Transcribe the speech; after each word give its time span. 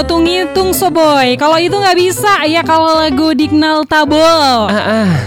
Gotung 0.00 0.24
ngitung 0.24 0.72
so 0.72 0.88
boy. 0.88 1.36
Kalau 1.36 1.60
itu 1.60 1.76
nggak 1.76 1.92
bisa 1.92 2.48
ya 2.48 2.64
kalau 2.64 2.96
lagu 3.04 3.36
Dignal 3.36 3.84
Tabol. 3.84 4.72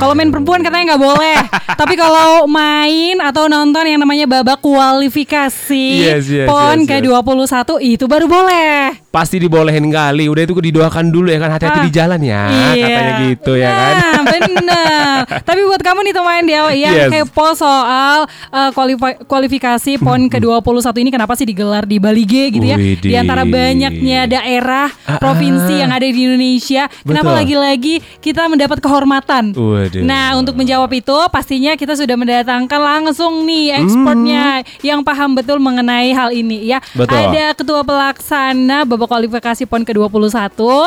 Kalau 0.02 0.18
main 0.18 0.34
perempuan 0.34 0.66
katanya 0.66 0.98
nggak 0.98 1.04
boleh. 1.14 1.38
Tapi 1.86 1.94
kalau 1.94 2.50
main 2.50 3.22
atau 3.22 3.46
nonton 3.46 3.86
yang 3.86 4.02
namanya 4.02 4.26
babak 4.26 4.66
kualifikasi 4.66 6.18
Yes, 6.18 6.26
yes, 6.26 6.50
PON 6.50 6.90
yes, 6.90 7.06
yes. 7.06 7.06
ke-21 7.06 7.70
itu 7.86 8.06
baru 8.10 8.26
boleh. 8.26 9.03
Pasti 9.14 9.38
dibolehin 9.38 9.86
kali. 9.88 10.26
Udah 10.26 10.42
itu 10.42 10.58
didoakan 10.58 11.06
dulu 11.08 11.30
ya 11.30 11.38
kan 11.38 11.54
hati-hati 11.54 11.80
Ah. 11.80 11.86
di 11.86 11.92
jalan 11.94 12.18
ya. 12.20 12.44
Katanya 12.74 13.14
gitu 13.24 13.54
ya 13.54 13.70
kan. 13.70 13.94
Nah, 13.94 14.22
bener. 14.34 15.14
Tapi 15.40 15.62
buat 15.64 15.78
kamu 15.80 16.00
nih 16.02 16.14
teman 16.14 16.44
dia 16.44 16.62
yang 16.74 16.96
Yes. 16.98 17.10
kepo 17.12 17.54
soal 17.54 18.26
uh, 18.50 18.70
kualifi- 18.72 19.22
kualifikasi 19.24 19.92
PON 19.98 20.26
ke-21 20.28 20.66
ini 20.98 21.10
kenapa 21.10 21.38
sih 21.38 21.46
digelar 21.46 21.86
di 21.86 22.02
Bali 22.02 22.26
G 22.26 22.50
gitu 22.50 22.66
ya? 22.66 22.74
Widih. 22.74 23.06
Di 23.06 23.16
antara 23.16 23.46
banyaknya 23.46 24.26
daerah 24.26 24.90
Ah, 25.04 25.22
provinsi 25.22 25.70
ah. 25.72 25.80
yang 25.80 25.92
ada 25.92 26.04
di 26.04 26.18
Indonesia, 26.18 26.90
kenapa 27.04 27.30
Betul. 27.30 27.38
lagi-lagi 27.38 27.96
kita 28.18 28.48
mendapat 28.48 28.78
kehormatan? 28.80 29.54
Waduh. 29.54 30.02
Nah, 30.02 30.34
untuk 30.36 30.56
menjawab 30.56 30.90
itu 30.90 31.14
pastinya 31.30 31.76
kita 31.76 31.94
sudah 31.94 32.16
mendatangkan 32.16 32.82
langsung 32.82 33.46
nih 33.46 33.78
ekspornya 33.78 34.44
yang 34.82 35.02
paham 35.02 35.36
betul 35.36 35.60
mengenai 35.60 36.10
hal 36.12 36.32
ini 36.32 36.66
ya. 36.66 36.82
Hmm. 36.82 37.06
Betul. 37.06 37.14
Ada 37.14 37.46
ketua 37.54 37.82
pelaksana 37.84 38.78
babak 39.04 39.20
kualifikasi 39.20 39.68
PON 39.68 39.84
ke-21 39.84 40.32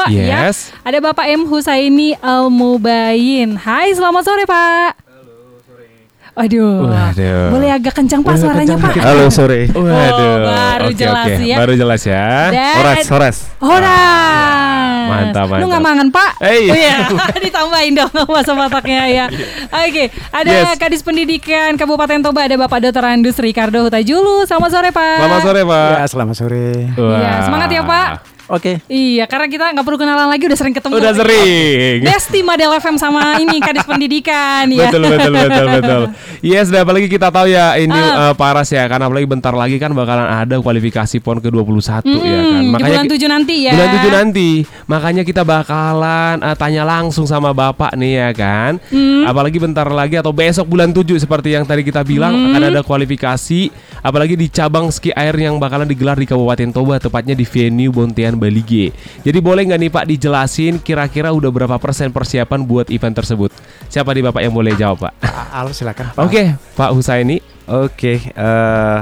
ya. 0.08 0.48
Yes. 0.48 0.72
Ada 0.80 1.04
Bapak 1.04 1.28
M 1.28 1.44
Husaini 1.44 2.16
Al 2.24 2.48
Mubayin. 2.48 3.60
Hai, 3.60 3.92
selamat 3.92 4.22
sore, 4.24 4.48
Pak. 4.48 5.05
Aduh. 6.36 6.84
Waduh. 6.84 7.48
Boleh 7.48 7.72
agak 7.72 7.96
kencang 7.96 8.20
Pak 8.20 8.28
Boleh 8.28 8.42
suaranya, 8.44 8.76
kencang 8.76 8.92
Pak. 8.92 9.00
Halo 9.00 9.24
sore. 9.32 9.72
Waduh. 9.72 10.36
baru 10.44 10.84
Oke, 10.86 11.00
jelas 11.00 11.26
oke. 11.26 11.40
ya. 11.42 11.56
Baru 11.56 11.72
jelas 11.74 12.02
ya. 12.04 12.26
Dan 12.52 12.74
Horas, 12.76 13.06
horas. 13.08 13.36
Horas. 13.56 15.04
Mantap, 15.06 15.46
Lu 15.46 15.52
mantap. 15.54 15.68
nggak 15.70 15.82
mangan, 15.82 16.08
Pak? 16.10 16.30
Iya. 16.42 16.68
Oh, 16.68 16.76
iya. 16.76 16.96
Ditambahin 17.46 17.92
dong 17.94 18.12
masa 18.28 18.52
mataknya 18.52 19.02
ya. 19.06 19.24
Oke, 19.70 20.04
ada 20.28 20.50
Yes. 20.50 20.76
Kadis 20.76 21.00
Pendidikan 21.00 21.72
Kabupaten 21.74 22.20
Toba 22.20 22.44
ada 22.44 22.56
Bapak 22.58 22.84
Dr. 22.84 23.06
Andus 23.06 23.38
Ricardo 23.38 23.86
Hutajulu. 23.86 24.44
Selamat 24.44 24.70
sore, 24.70 24.90
Pak. 24.92 25.16
Selamat 25.16 25.40
sore, 25.40 25.60
Pak. 25.64 25.88
Ya, 25.88 26.04
selamat 26.04 26.34
sore. 26.36 26.68
Iya, 26.92 27.32
semangat 27.48 27.70
ya, 27.70 27.80
Pak. 27.80 28.35
Oke. 28.46 28.78
Iya, 28.86 29.26
karena 29.26 29.46
kita 29.46 29.64
nggak 29.70 29.82
perlu 29.82 29.98
kenalan 29.98 30.26
lagi 30.26 30.46
udah 30.46 30.54
sering 30.54 30.70
ketemu. 30.70 30.92
Udah 30.96 31.12
sering. 31.12 31.98
Besti 32.00 32.40
Model 32.40 32.70
FM 32.76 32.94
sama 32.94 33.36
ini 33.36 33.58
Kadis 33.58 33.82
Pendidikan 33.82 34.64
ya. 34.68 34.86
Betul 34.86 35.02
betul 35.08 35.32
betul 35.34 35.66
betul. 35.72 36.02
Yes, 36.46 36.68
dan 36.68 36.84
apalagi 36.84 37.08
kita 37.08 37.26
tahu 37.28 37.48
ya 37.48 37.74
ini 37.74 37.90
Ah. 37.90 38.30
eh, 38.30 38.34
paras 38.34 38.68
ya 38.68 38.84
kan 38.84 39.00
apalagi 39.00 39.24
bentar 39.24 39.50
lagi 39.50 39.76
kan 39.76 39.90
bakalan 39.90 40.28
ada 40.28 40.54
kualifikasi 40.56 41.18
PON 41.18 41.40
ke-21 41.40 42.06
ya 42.06 42.38
kan. 42.44 42.62
Hmm, 42.62 42.70
di 42.70 42.82
bulan 42.84 43.04
ki- 43.04 43.12
7 43.16 43.26
nanti 43.26 43.54
ya. 43.62 43.72
Bulan 43.72 43.88
7 43.90 44.10
nanti. 44.12 44.48
Makanya 44.86 45.22
kita 45.22 45.42
bakalan 45.42 46.38
eh, 46.40 46.54
tanya 46.54 46.82
langsung 46.84 47.24
sama 47.24 47.50
Bapak 47.50 47.92
nih 47.94 48.12
ya 48.16 48.30
kan. 48.30 48.78
Hmm. 48.86 49.26
Apalagi 49.26 49.58
bentar 49.58 49.88
lagi 49.88 50.14
atau 50.14 50.30
besok 50.30 50.68
bulan 50.68 50.94
7 50.94 51.18
seperti 51.18 51.50
yang 51.50 51.64
tadi 51.64 51.82
kita 51.82 52.00
bilang 52.00 52.30
Hmm. 52.30 52.52
akan 52.52 52.62
ada 52.68 52.80
kualifikasi 52.80 53.60
apalagi 53.98 54.34
di 54.34 54.46
cabang 54.46 54.86
ski 54.88 55.10
air 55.10 55.34
yang 55.34 55.56
bakalan 55.56 55.84
digelar 55.84 56.14
di 56.14 56.24
Kabupaten 56.24 56.70
Toba 56.70 57.00
tepatnya 57.00 57.32
di 57.32 57.42
venue 57.42 57.90
Bontian 57.90 58.35
Bali 58.36 58.62
G. 58.62 58.92
Jadi 59.24 59.38
boleh 59.40 59.66
nggak 59.66 59.80
nih 59.80 59.90
Pak 59.92 60.04
dijelasin 60.06 60.74
kira-kira 60.80 61.32
udah 61.32 61.50
berapa 61.50 61.76
persen 61.80 62.12
persiapan 62.12 62.62
buat 62.62 62.86
event 62.92 63.16
tersebut? 63.16 63.50
Siapa 63.88 64.12
nih 64.12 64.24
Bapak 64.30 64.40
yang 64.44 64.54
boleh 64.54 64.76
jawab 64.76 65.08
Pak? 65.08 65.12
Al 65.56 65.72
silakan. 65.72 66.12
Oke, 66.20 66.54
Pak 66.76 66.90
Husaini. 66.92 67.40
Oke, 67.66 68.22
eh, 68.22 68.98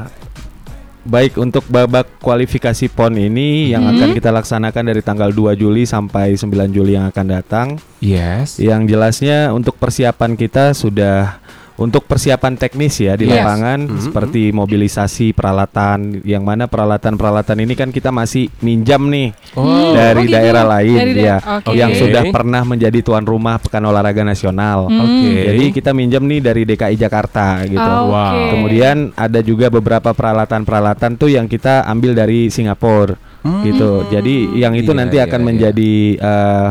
baik 1.04 1.36
untuk 1.36 1.68
babak 1.68 2.16
kualifikasi 2.18 2.88
PON 2.88 3.20
ini 3.20 3.76
yang 3.76 3.84
akan 3.84 4.16
kita 4.16 4.32
laksanakan 4.32 4.84
dari 4.88 5.04
tanggal 5.04 5.28
2 5.28 5.52
Juli 5.52 5.84
sampai 5.84 6.32
9 6.32 6.72
Juli 6.72 6.96
yang 6.96 7.12
akan 7.12 7.26
datang. 7.28 7.68
Yes. 8.00 8.56
Yang 8.56 8.96
jelasnya 8.96 9.52
untuk 9.52 9.76
persiapan 9.76 10.32
kita 10.32 10.72
sudah 10.72 11.43
untuk 11.74 12.06
persiapan 12.06 12.54
teknis 12.54 13.02
ya 13.02 13.18
di 13.18 13.26
Yes. 13.26 13.34
lapangan 13.34 13.78
Mhm. 13.90 13.98
seperti 13.98 14.42
mobilisasi 14.50 15.34
peralatan 15.34 16.22
yang 16.22 16.46
mana 16.46 16.70
peralatan-peralatan 16.70 17.58
ini 17.60 17.74
kan 17.74 17.90
kita 17.90 18.14
masih 18.14 18.46
minjam 18.60 19.02
nih 19.10 19.34
Oh. 19.54 19.90
dari 19.90 20.22
Oh, 20.22 20.26
gitu. 20.26 20.34
daerah 20.38 20.64
lain 20.70 20.98
Dari 21.02 21.12
da- 21.14 21.24
ya 21.24 21.36
oke. 21.58 21.74
yang 21.74 21.90
sudah 21.92 22.22
pernah 22.30 22.62
menjadi 22.62 22.98
tuan 23.00 23.22
rumah 23.22 23.58
Pekan 23.58 23.82
Olahraga 23.82 24.22
Nasional. 24.22 24.86
Hmm. 24.86 25.02
Oke. 25.02 25.32
Jadi 25.50 25.64
kita 25.72 25.90
minjam 25.90 26.22
nih 26.22 26.38
dari 26.38 26.62
DKI 26.62 26.94
Jakarta 26.94 27.66
gitu. 27.66 27.82
Oh, 27.82 28.14
Wow. 28.14 28.54
Kemudian 28.54 29.10
ada 29.12 29.40
juga 29.40 29.66
beberapa 29.66 30.14
peralatan-peralatan 30.14 31.18
tuh 31.18 31.30
yang 31.30 31.50
kita 31.50 31.82
ambil 31.84 32.14
dari 32.14 32.46
Singapura 32.48 33.18
Hmm. 33.42 33.60
gitu. 33.62 34.06
Jadi 34.08 34.56
yang 34.56 34.72
itu 34.72 34.94
Iya, 34.94 34.98
nanti 35.02 35.16
iya, 35.18 35.26
akan 35.26 35.40
iya. 35.42 35.46
menjadi 35.46 35.92
eh, 36.16 36.68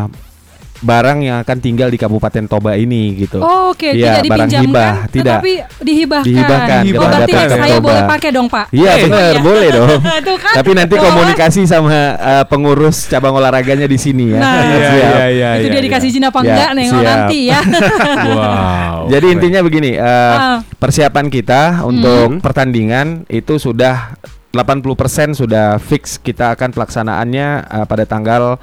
barang 0.83 1.19
yang 1.19 1.37
akan 1.39 1.57
tinggal 1.57 1.87
di 1.87 1.95
Kabupaten 1.95 2.43
Toba 2.45 2.75
ini 2.75 3.15
gitu. 3.17 3.39
Oh, 3.39 3.71
Oke, 3.71 3.89
Iya, 3.89 4.19
tidak 4.19 4.29
barang 4.29 4.51
hibah, 4.61 4.93
tidak. 5.07 5.39
tetapi 5.39 5.53
dihibahkan. 5.81 6.27
Dihibahkan 6.27 6.81
Oh, 6.93 6.99
berarti 7.01 7.33
saya 7.33 7.73
Toba. 7.73 7.85
boleh 7.87 8.01
pakai 8.05 8.29
dong, 8.29 8.47
Pak. 8.47 8.65
Iya 8.69 8.91
Eh, 8.91 8.97
benar, 9.01 9.31
iya. 9.31 9.41
boleh 9.41 9.67
dong. 9.79 9.89
Kan. 10.35 10.53
Tapi 10.53 10.71
nanti 10.73 10.93
Boleh. 10.93 11.05
komunikasi 11.09 11.61
sama 11.63 11.89
eh, 12.13 12.43
pengurus 12.45 13.07
cabang 13.07 13.33
olahraganya 13.33 13.87
di 13.87 13.97
sini 13.97 14.29
ya. 14.29 14.37
Nah, 14.37 14.53
Iya, 14.53 14.77
Siap. 14.77 14.91
iya, 14.93 15.25
iya, 15.25 15.25
itu 15.25 15.33
iya, 15.33 15.49
dia 15.63 15.73
iya. 15.73 15.81
dikasih 15.81 16.07
izin 16.09 16.23
apa 16.23 16.37
Ya, 16.37 16.45
enggak 16.45 16.69
nih 16.73 16.85
siap. 16.85 17.03
nanti 17.03 17.39
ya. 17.47 17.59
Wow. 18.35 18.95
Jadi 19.13 19.25
intinya 19.29 19.59
begini, 19.61 19.91
Ah. 19.95 20.59
persiapan 20.75 21.27
kita 21.27 21.61
untuk 21.81 22.27
Hmm. 22.29 22.39
pertandingan 22.39 23.07
itu 23.25 23.55
sudah 23.55 24.13
80% 24.53 25.33
sudah 25.33 25.77
fix 25.77 26.17
kita 26.17 26.53
akan 26.53 26.69
pelaksanaannya 26.71 27.47
eh, 27.63 27.85
pada 27.85 28.05
tanggal 28.05 28.61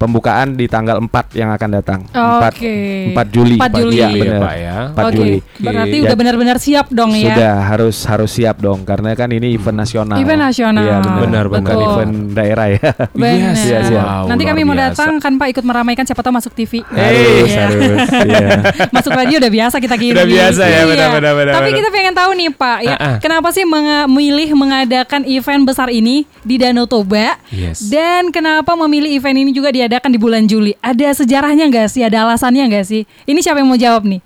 pembukaan 0.00 0.56
di 0.56 0.64
tanggal 0.64 0.96
4 0.96 1.36
yang 1.36 1.52
akan 1.52 1.68
datang. 1.70 2.00
4 2.08 2.56
Oke. 2.56 2.74
4 3.12 3.28
Juli. 3.28 3.56
4 3.60 3.68
Juli. 3.70 3.94
Iya, 3.94 4.08
Iya, 4.08 4.16
benar. 4.16 4.40
Pak, 4.40 4.54
ya. 4.56 4.76
4 4.88 4.96
Oke, 4.98 5.12
Juli. 5.14 5.38
Berarti 5.60 5.92
Ya. 5.92 6.02
udah 6.02 6.16
benar-benar 6.16 6.56
siap 6.56 6.86
dong 6.88 7.12
ya. 7.12 7.28
Sudah 7.28 7.54
harus 7.62 7.96
harus 8.02 8.30
siap 8.32 8.56
dong 8.58 8.80
karena 8.82 9.12
kan 9.12 9.28
ini 9.28 9.52
event 9.52 9.76
nasional. 9.76 10.16
Event 10.16 10.40
nasional. 10.40 10.80
Iya, 10.80 10.96
benar. 10.98 11.20
Benar, 11.20 11.44
Bukan 11.46 11.60
betul. 11.68 11.84
event 11.84 12.12
daerah 12.32 12.66
ya. 12.70 12.90
Benar. 13.12 13.52
Yes, 13.52 13.60
yes, 13.62 13.86
yes. 13.86 14.00
Wow, 14.00 14.24
Nanti 14.26 14.42
kami 14.42 14.60
mau 14.62 14.72
biasa. 14.72 14.88
datang 14.96 15.10
kan 15.18 15.32
Pak 15.36 15.48
ikut 15.52 15.64
meramaikan 15.64 16.02
siapa 16.02 16.20
tahu 16.20 16.32
masuk 16.32 16.52
TV. 16.54 16.80
harus, 16.80 17.44
Iya. 17.46 17.60
harus. 17.60 18.08
Iya. 18.24 18.48
Masuk 18.96 19.12
radio 19.12 19.36
udah 19.36 19.52
biasa 19.52 19.76
kita 19.78 19.94
gini. 19.94 20.12
Udah 20.12 20.24
biasa 20.24 20.62
ya, 20.64 20.72
Iya. 20.72 20.82
benar, 20.86 21.08
benar, 21.12 21.32
benar, 21.34 21.52
Tapi 21.52 21.66
benar. 21.66 21.78
kita 21.78 21.88
pengen 21.90 22.14
tahu 22.14 22.30
nih 22.32 22.48
Pak, 22.50 22.78
ya 22.80 22.88
Ah, 22.90 23.04
ah. 23.04 23.16
kenapa 23.18 23.48
sih 23.50 23.64
memilih 23.64 24.48
mengadakan 24.54 25.22
event 25.24 25.62
besar 25.62 25.88
ini 25.88 26.24
di 26.40 26.56
Danau 26.56 26.86
Toba? 26.86 27.36
Yes. 27.50 27.84
Dan 27.84 28.30
kenapa 28.30 28.72
memilih 28.78 29.12
event 29.12 29.36
ini 29.36 29.50
juga 29.50 29.68
diadakan 29.90 30.14
di 30.14 30.22
bulan 30.22 30.46
Juli? 30.46 30.70
Ada 30.78 31.18
sejarahnya 31.18 31.66
nggak 31.66 31.90
sih? 31.90 32.06
Ada 32.06 32.22
alasannya 32.22 32.62
nggak 32.70 32.86
sih? 32.86 33.02
Ini 33.26 33.42
siapa 33.42 33.58
yang 33.58 33.66
mau 33.66 33.74
jawab 33.74 34.06
nih? 34.06 34.22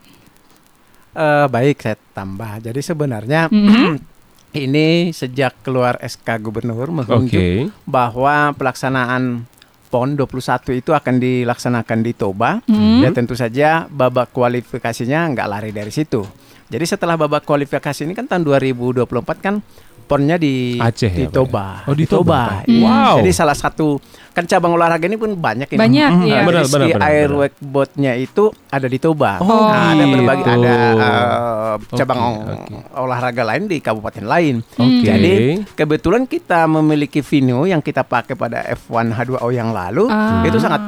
Eh, 1.17 1.47
baik, 1.49 1.81
saya 1.81 1.97
tambah. 2.13 2.61
Jadi 2.61 2.85
sebenarnya 2.85 3.49
Mhm. 3.49 3.97
ini 4.69 5.09
sejak 5.11 5.65
keluar 5.65 5.97
SK 5.99 6.29
Gubernur 6.39 6.93
menunjuk 6.93 7.41
Oke. 7.41 7.73
bahwa 7.89 8.53
pelaksanaan 8.53 9.49
PON 9.89 10.21
21 10.21 10.77
itu 10.77 10.93
akan 10.93 11.17
dilaksanakan 11.17 11.99
di 12.05 12.13
Toba. 12.13 12.61
Hmm. 12.69 13.01
Dan 13.01 13.17
tentu 13.17 13.33
saja 13.33 13.89
babak 13.89 14.37
kualifikasinya 14.37 15.33
nggak 15.33 15.49
lari 15.49 15.71
dari 15.73 15.89
situ. 15.89 16.27
Jadi 16.69 16.85
setelah 16.85 17.15
babak 17.15 17.47
kualifikasi 17.47 18.05
ini 18.05 18.13
kan 18.13 18.27
tahun 18.27 18.43
2024 18.45 19.07
kan 19.39 19.63
ponnya 20.05 20.37
di 20.37 20.77
Aceh 20.77 21.09
di 21.09 21.25
ya, 21.25 21.27
Pak, 21.27 21.33
ya? 21.33 21.37
Toba. 21.37 21.67
Oh, 21.85 21.95
di 21.95 22.05
Toba, 22.05 22.41
Pak. 22.61 22.69
Iya. 22.69 22.85
Wow. 22.85 23.15
Jadi 23.19 23.31
salah 23.31 23.53
satu 23.53 23.97
kan 24.31 24.45
cabang 24.45 24.75
olahraga 24.75 25.05
ini 25.05 25.15
pun 25.15 25.33
banyak 25.33 25.69
ini. 25.69 25.79
Banyak, 25.79 26.11
Hmm, 26.11 26.23
iya. 26.23 26.35
jadi 26.37 26.45
Benar, 26.45 26.65
benar, 26.67 26.87
benar, 26.91 27.01
air 27.05 27.29
wakeboardnya 27.31 28.13
itu 28.17 28.45
ada 28.69 28.85
di 28.85 28.99
Toba. 28.99 29.39
Oh, 29.39 29.65
Nah, 29.65 29.93
ada 29.93 30.05
berbagai 30.05 30.43
gitu. 30.43 30.55
ada 30.61 30.75
eh, 30.75 31.75
cabang 31.95 32.21
Oke, 32.21 32.53
oke. 32.53 32.75
olahraga 32.97 33.43
lain 33.45 33.63
di 33.65 33.79
kabupaten 33.79 34.25
lain. 34.25 34.55
Oke. 34.75 35.03
Jadi 35.03 35.35
kebetulan 35.73 36.25
kita 36.25 36.67
memiliki 36.67 37.21
venue 37.21 37.65
yang 37.65 37.79
kita 37.79 38.03
pakai 38.03 38.35
pada 38.35 38.61
F1 38.67 39.11
H2O 39.11 39.49
yang 39.49 39.71
lalu 39.71 40.07
Ah. 40.07 40.43
itu 40.43 40.59
sangat 40.59 40.83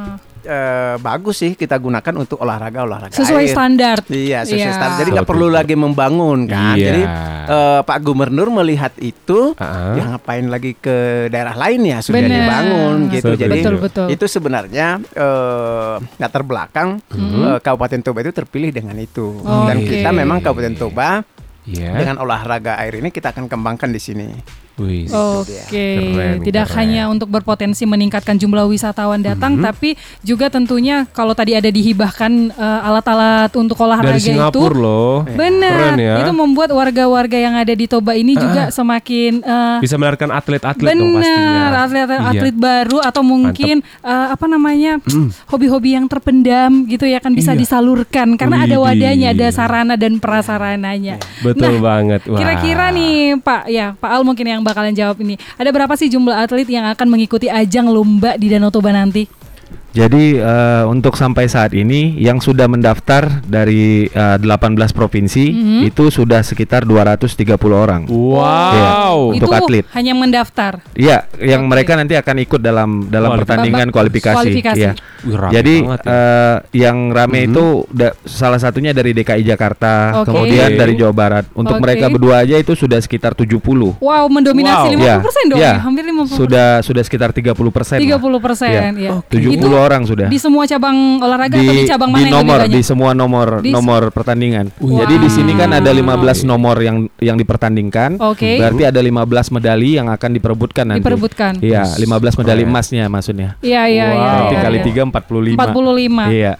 eh, 0.46 0.94
bagus 0.96 1.36
sih 1.36 1.52
kita 1.52 1.74
gunakan 1.76 2.14
untuk 2.16 2.38
olahraga 2.38 2.80
olahraga 2.80 3.12
Sesuai 3.12 3.42
air. 3.42 3.50
standar. 3.50 3.96
Iya, 4.06 4.38
sesuai 4.42 4.62
Iya. 4.62 4.72
standar. 4.72 4.96
Jadi 4.96 5.10
nggak 5.12 5.26
perlu 5.26 5.46
lagi 5.48 5.74
membangun 5.74 6.46
kan. 6.46 6.72
Iya. 6.72 6.86
Jadi 6.86 7.02
eh, 7.46 7.80
Pak 7.82 7.98
Gubernur 8.00 8.48
melihat 8.52 8.94
itu, 8.96 9.52
Ah. 9.56 9.92
ya 9.92 10.06
ngapain 10.08 10.46
lagi 10.46 10.72
ke 10.72 10.96
daerah 11.26 11.54
lain 11.54 11.82
ya 11.84 11.98
sudah 11.98 12.18
Benar. 12.18 12.30
dibangun 12.32 12.96
gitu. 13.08 13.26
Setuju. 13.28 13.42
Jadi 13.42 13.58
Betul, 13.60 13.74
betul. 13.78 14.06
itu 14.08 14.24
sebenarnya 14.24 14.86
eh, 15.10 15.94
latar 16.16 16.42
belakang 16.42 17.02
eh, 17.08 17.58
Kabupaten 17.58 18.00
Toba 18.00 18.22
itu 18.22 18.32
terpilih 18.32 18.70
dengan 18.70 18.94
itu. 18.96 19.42
Dan 19.42 19.76
Oke. 19.78 19.90
kita 19.92 20.10
memang 20.10 20.38
Kabupaten 20.38 20.74
Toba 20.74 21.26
Iya. 21.62 21.98
dengan 21.98 22.22
olahraga 22.22 22.78
air 22.78 22.94
ini 22.96 23.10
kita 23.10 23.34
akan 23.34 23.46
kembangkan 23.46 23.90
di 23.90 23.98
sini. 23.98 24.28
Oke, 24.76 25.64
Keren, 25.66 26.44
tidak 26.44 26.68
keren. 26.68 26.76
hanya 26.78 27.02
untuk 27.08 27.28
berpotensi 27.28 27.82
meningkatkan 27.82 28.36
jumlah 28.36 28.64
wisatawan 28.66 29.18
datang, 29.18 29.56
tapi 29.58 29.94
juga 30.20 30.46
tentunya 30.46 31.08
kalau 31.10 31.32
tadi 31.32 31.52
ada 31.52 31.66
dihibahkan 31.66 32.32
eh, 32.50 32.80
alat-alat 32.82 33.48
untuk 33.54 33.76
olahraga 33.78 34.12
Dari 34.12 34.20
Singapura 34.22 34.68
itu, 34.68 34.76
loh. 34.76 35.16
benar, 35.26 35.96
Keren 35.96 35.98
ya. 35.98 36.14
itu 36.20 36.30
membuat 36.30 36.70
warga-warga 36.70 37.36
yang 37.36 37.54
ada 37.54 37.72
di 37.72 37.86
Toba 37.86 38.12
ini 38.12 38.34
juga 38.34 38.68
semakin 38.68 39.40
eh, 39.40 39.76
Bisa 39.80 39.96
melahirkan 39.96 40.28
atlet-atlet. 40.28 40.92
Benar, 40.92 41.70
atlet-atlet 41.82 42.52
Iya. 42.52 42.60
baru 42.60 42.98
atau 43.00 43.22
mungkin 43.22 43.80
eh, 43.80 44.26
apa 44.28 44.44
namanya 44.44 45.00
hobi-hobi 45.46 45.94
yang 45.94 46.04
terpendam 46.04 46.84
gitu 46.84 47.04
ya 47.04 47.16
kan 47.16 47.32
bisa 47.32 47.52
Iya. 47.52 47.60
disalurkan 47.62 48.36
karena 48.36 48.62
ada 48.62 48.76
Widih. 48.76 48.84
wadahnya, 49.00 49.28
ada 49.32 49.46
sarana 49.48 49.94
dan 49.94 50.18
prasarananya. 50.18 51.16
Betul 51.40 51.78
Nah, 51.78 51.82
banget. 51.82 52.20
Kira-kira 52.26 52.90
nih 52.90 53.38
Pak, 53.38 53.62
ya 53.66 53.94
Pak 53.94 54.10
Al 54.10 54.22
mungkin 54.22 54.44
yang 54.44 54.62
bakalan 54.66 54.90
jawab 54.90 55.22
ini. 55.22 55.38
Ada 55.54 55.70
berapa 55.70 55.94
sih 55.94 56.10
jumlah 56.10 56.34
atlet 56.34 56.66
yang 56.66 56.90
akan 56.90 57.06
mengikuti 57.06 57.46
ajang 57.46 57.86
lomba 57.86 58.34
di 58.34 58.50
Danau 58.50 58.74
Toba 58.74 58.90
nanti? 58.90 59.45
Jadi 59.90 60.36
eh, 60.36 60.84
untuk 60.84 61.16
sampai 61.16 61.48
saat 61.48 61.72
ini 61.72 62.20
yang 62.20 62.36
sudah 62.36 62.68
mendaftar 62.68 63.40
dari 63.42 64.04
eh, 64.04 64.36
18 64.36 64.92
provinsi 64.92 65.44
Mhm. 65.48 65.80
itu 65.88 66.12
sudah 66.12 66.44
sekitar 66.44 66.84
230 66.84 67.56
orang. 67.72 68.04
Wow. 68.04 69.32
Untuk 69.32 69.48
Itu 69.48 69.56
atlet. 69.56 69.84
hanya 69.92 70.12
mendaftar. 70.12 70.84
Iya, 70.92 71.24
yang 71.40 71.64
Oke. 71.64 71.70
mereka 71.72 71.92
nanti 71.96 72.12
akan 72.12 72.36
ikut 72.38 72.60
dalam 72.60 73.08
dalam 73.08 73.32
Kualifikasi. 73.32 73.40
pertandingan 73.40 73.86
Babak 73.88 73.94
kualifikasi. 73.96 74.36
kualifikasi. 74.36 74.80
Iya. 74.84 74.92
Wih, 75.24 75.34
rame 75.34 75.50
Jadi 75.50 75.74
banget 75.80 76.00
ya. 76.02 76.12
eh, 76.12 76.56
yang 76.76 76.96
rame 77.08 77.38
Mhm. 77.40 77.46
itu 77.48 77.64
da- 77.88 78.14
salah 78.22 78.60
satunya 78.60 78.92
dari 78.92 79.10
DKI 79.10 79.42
Jakarta, 79.42 79.92
Oke. 80.20 80.28
kemudian 80.28 80.70
Oke. 80.70 80.78
dari 80.78 80.92
Jawa 80.94 81.14
Barat. 81.14 81.44
Untuk 81.52 81.72
Oke. 81.72 81.82
mereka 81.82 82.06
berdua 82.06 82.44
aja 82.44 82.54
itu 82.54 82.76
sudah 82.76 83.00
sekitar 83.00 83.32
70. 83.32 83.96
Wow, 83.96 84.28
mendominasi 84.28 84.92
Wow. 84.92 85.24
50% 85.24 85.46
dong 85.48 85.58
Iya. 85.58 85.72
ya, 85.72 85.80
hampir 85.80 86.04
50%. 86.04 86.36
Sudah 86.36 86.68
sudah 86.80 87.00
sekitar 87.00 87.30
30 87.32 87.72
persen. 87.72 87.96
30 87.96 88.38
persen 88.38 88.92
ya. 89.00 89.24
70 89.24 89.55
Itu 89.56 89.66
orang 89.72 90.02
sudah. 90.04 90.28
Di 90.28 90.38
semua 90.38 90.64
cabang 90.68 90.96
olahraga 91.18 91.56
atau 91.56 91.74
di 91.74 91.88
cabang 91.88 92.10
mana 92.12 92.20
di 92.20 92.24
yang 92.28 92.36
nomor 92.36 92.58
lebih 92.62 92.74
di 92.76 92.82
semua 92.84 93.10
nomor 93.12 93.48
Di 93.60 93.70
se- 93.70 93.74
nomor 93.74 94.02
pertandingan. 94.12 94.64
Wow. 94.78 94.98
Jadi 95.02 95.14
di 95.18 95.28
sini 95.32 95.52
kan 95.56 95.70
ada 95.72 95.90
15 95.90 96.44
nomor 96.44 96.76
yang 96.80 96.96
yang 97.18 97.36
dipertandingkan. 97.36 98.20
Oke. 98.20 98.60
Berarti 98.60 98.82
ada 98.84 99.00
15 99.00 99.54
medali 99.54 99.96
yang 99.96 100.08
akan 100.12 100.30
diperebutkan 100.32 100.84
nanti. 100.86 101.00
Diperebutkan. 101.02 101.52
Iya, 101.64 101.84
15 101.96 102.38
medali 102.38 102.62
emasnya 102.62 103.04
maksudnya. 103.08 103.48
Iya 103.64 103.82
iya 103.88 104.06
iya. 104.12 104.32
Wow. 104.44 104.50
Iya, 104.52 104.58
kali 104.60 104.78
iya. 104.78 104.86
3 104.86 105.02
45. 105.08 105.56
45. 105.56 106.24
Iya. 106.30 106.54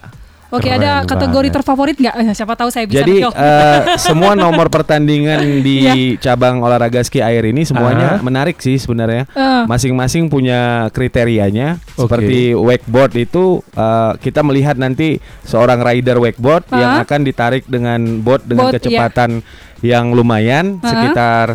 Oke, 0.57 0.67
Keren 0.67 0.79
ada 0.79 0.93
kategori 1.05 1.33
banget. 1.45 1.55
terfavorit 1.55 1.97
nggak? 1.97 2.15
Eh, 2.17 2.33
Siapa 2.33 2.55
tahu 2.55 2.69
saya 2.69 2.85
bisa 2.85 3.01
Jadi 3.01 3.21
eh, 3.21 3.81
semua 4.07 4.33
nomor 4.33 4.67
pertandingan 4.67 5.61
di 5.61 5.77
cabang 6.17 6.59
olahraga 6.59 7.01
ski 7.01 7.21
air 7.21 7.45
ini 7.45 7.63
semuanya 7.63 8.09
Ah. 8.09 8.21
menarik 8.21 8.57
sih 8.57 8.77
sebenarnya. 8.77 9.29
Eh, 9.29 9.63
Masing-masing 9.67 10.27
punya 10.27 10.89
kriterianya. 10.91 11.77
Oke. 11.93 12.09
Seperti 12.09 12.39
wakeboard 12.53 13.13
itu 13.15 13.45
eh, 13.71 14.13
kita 14.19 14.41
melihat 14.41 14.75
nanti 14.75 15.17
seorang 15.43 15.79
rider 15.79 16.17
wakeboard 16.17 16.65
yang 16.71 16.93
Ah. 16.95 17.03
akan 17.03 17.21
ditarik 17.23 17.65
dengan 17.65 18.01
boat 18.19 18.43
dengan 18.43 18.69
Boat, 18.69 18.73
iya. 18.73 18.81
kecepatan 18.81 19.31
yang 19.81 20.11
lumayan 20.11 20.79
Ah. 20.79 20.89
sekitar 20.89 21.47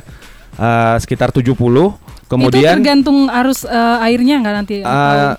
eh, 0.54 0.96
sekitar 1.00 1.30
70. 1.32 1.98
itu 2.22 2.30
Kemudian 2.30 2.80
tergantung 2.80 3.28
arus 3.28 3.64
eh, 3.64 4.06
airnya 4.06 4.40
nggak 4.40 4.56
nanti? 4.56 4.78
eh, 4.80 5.34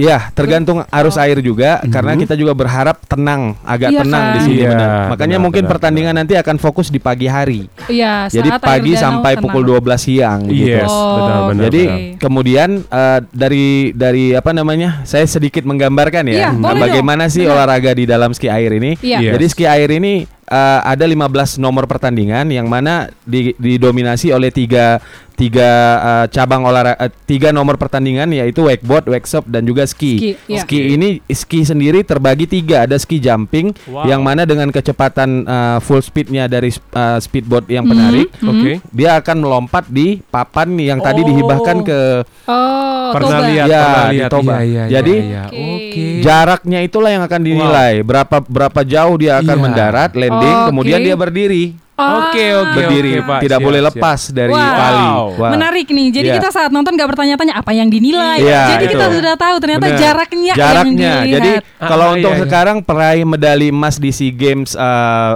Ya, 0.00 0.32
tergantung 0.32 0.80
arus 0.82 1.14
air 1.14 1.36
juga 1.38 1.84
karena 1.84 2.16
kita 2.16 2.32
juga 2.32 2.56
berharap 2.56 3.04
tenang, 3.04 3.52
agak 3.60 3.88
Oh. 3.88 3.92
Iya 3.92 4.00
tenang 4.00 4.22
kan? 4.22 4.32
di 4.32 4.40
sini 4.40 4.56
Iya, 4.56 4.70
benar. 4.70 4.88
Makanya 5.10 5.28
benar, 5.30 5.44
mungkin 5.44 5.62
benar, 5.62 5.72
pertandingan 5.72 6.14
nanti 6.14 6.34
akan 6.34 6.56
fokus 6.56 6.88
di 6.88 6.96
pagi 6.96 7.26
hari. 7.26 7.68
Iya, 7.84 8.26
Jadi 8.26 8.48
pagi 8.56 8.92
sampai 8.94 9.32
tenang. 9.34 9.44
pukul 9.44 9.62
12 9.62 10.00
siang 10.00 10.40
gitu. 10.46 10.72
Yes, 10.72 10.88
Oh, 10.88 11.16
benar-benar. 11.18 11.62
Jadi 11.66 11.82
Oke. 11.84 11.98
kemudian 12.18 12.68
eh, 12.82 13.18
dari 13.28 13.66
dari 13.92 14.32
apa 14.32 14.50
namanya? 14.50 15.04
Saya 15.04 15.26
sedikit 15.26 15.62
menggambarkan 15.62 16.24
ya 16.24 16.34
Iya, 16.34 16.48
nah, 16.50 16.72
boleh 16.72 16.80
bagaimana 16.80 17.24
dong. 17.26 17.34
sih 17.34 17.44
Benar. 17.44 17.54
olahraga 17.58 17.90
di 17.92 18.04
dalam 18.04 18.30
ski 18.30 18.48
air 18.48 18.72
ini. 18.72 18.96
Iya. 18.96 19.20
Yes. 19.20 19.32
Jadi 19.34 19.44
ski 19.50 19.64
air 19.66 19.90
ini 19.90 20.24
eh, 20.46 20.80
ada 20.82 21.04
15 21.04 21.28
nomor 21.56 21.84
pertandingan 21.84 22.48
yang 22.48 22.66
mana 22.66 23.06
di- 23.22 23.52
didominasi 23.54 24.30
oleh 24.30 24.48
tiga 24.48 24.96
tiga 25.40 25.70
eh, 25.96 26.26
cabang 26.28 26.62
olahraga 26.62 27.00
eh, 27.00 27.12
tiga 27.24 27.48
nomor 27.48 27.74
pertandingan 27.74 28.28
yaitu 28.30 28.60
wakeboard, 28.60 29.08
wakesop 29.08 29.48
dan 29.48 29.64
juga 29.64 29.88
ski. 29.88 30.20
Ski, 30.20 30.30
iya. 30.44 30.60
Ski 30.60 30.78
ini 30.92 31.08
ski 31.26 31.64
sendiri 31.64 32.04
terbagi 32.04 32.44
tiga 32.44 32.84
ada 32.84 32.94
ski 32.94 33.16
jumping 33.16 33.72
Wow. 33.88 34.04
yang 34.04 34.20
mana 34.20 34.44
dengan 34.44 34.68
kecepatan 34.68 35.42
eh, 35.42 35.78
full 35.80 35.98
speednya 35.98 36.44
dari 36.44 36.68
eh, 36.68 37.18
speedboat 37.18 37.64
yang 37.66 37.88
Mhm, 37.88 37.90
penarik 37.90 38.28
mhm. 38.36 38.50
Oke. 38.50 38.72
dia 38.92 39.16
akan 39.16 39.36
melompat 39.40 39.88
di 39.88 40.20
papan 40.20 40.76
yang 40.76 41.00
tadi 41.00 41.24
Oh. 41.24 41.26
dihibahkan 41.26 41.76
ke 41.80 41.98
Oh, 42.44 43.10
Pernah 43.10 43.40
Toba. 43.40 43.48
lihat, 43.48 43.66
Ya, 43.66 43.80
pernah 43.80 44.04
di 44.04 44.16
lihat. 44.16 44.30
Toba. 44.30 44.52
Iya, 44.52 44.62
iya, 44.62 44.84
Jadi, 44.90 45.14
iya, 45.16 45.26
iya. 45.26 45.44
Oke. 45.48 45.80
Oke. 45.90 46.04
jaraknya 46.20 46.78
itulah 46.80 47.10
yang 47.10 47.24
akan 47.24 47.40
dinilai 47.40 47.92
berapa 48.02 48.36
berapa 48.42 48.80
jauh 48.82 49.16
dia 49.16 49.38
akan 49.38 49.56
Iya. 49.56 49.64
mendarat 49.64 50.10
landing 50.12 50.56
Oke. 50.56 50.66
kemudian 50.70 51.00
dia 51.00 51.16
berdiri. 51.16 51.64
Oke, 52.00 52.46
oke, 52.54 52.72
berdiri 52.72 53.12
oke, 53.14 53.26
Pak. 53.26 53.38
tidak 53.40 53.58
Siap, 53.58 53.66
boleh 53.66 53.80
siap. 53.80 53.88
lepas 53.92 54.20
dari 54.30 54.52
Wow. 54.52 54.72
tali 54.72 55.06
Wah. 55.36 55.50
Menarik 55.50 55.86
nih. 55.86 56.06
Jadi 56.10 56.26
Iya. 56.26 56.36
kita 56.36 56.48
saat 56.50 56.70
nonton 56.70 56.92
nggak 56.92 57.08
bertanya-tanya 57.08 57.54
apa 57.54 57.70
yang 57.70 57.86
dinilai. 57.86 58.38
Iya, 58.38 58.62
Jadi 58.70 58.84
kita 58.88 59.06
itu. 59.06 59.16
sudah 59.16 59.34
tahu 59.36 59.56
ternyata 59.58 59.86
Bener. 59.86 59.98
jaraknya, 59.98 60.52
jaraknya 60.54 60.90
yang 60.90 61.22
dilihat. 61.22 61.36
jadi 61.36 61.52
Ah, 61.76 61.88
kalau 61.88 62.06
iya, 62.06 62.14
untuk 62.16 62.32
iya. 62.32 62.40
sekarang 62.42 62.76
peraih 62.80 63.24
medali 63.24 63.68
emas 63.68 63.96
di 63.96 64.10
SEA 64.10 64.30
Games 64.30 64.72
eh, 64.72 65.32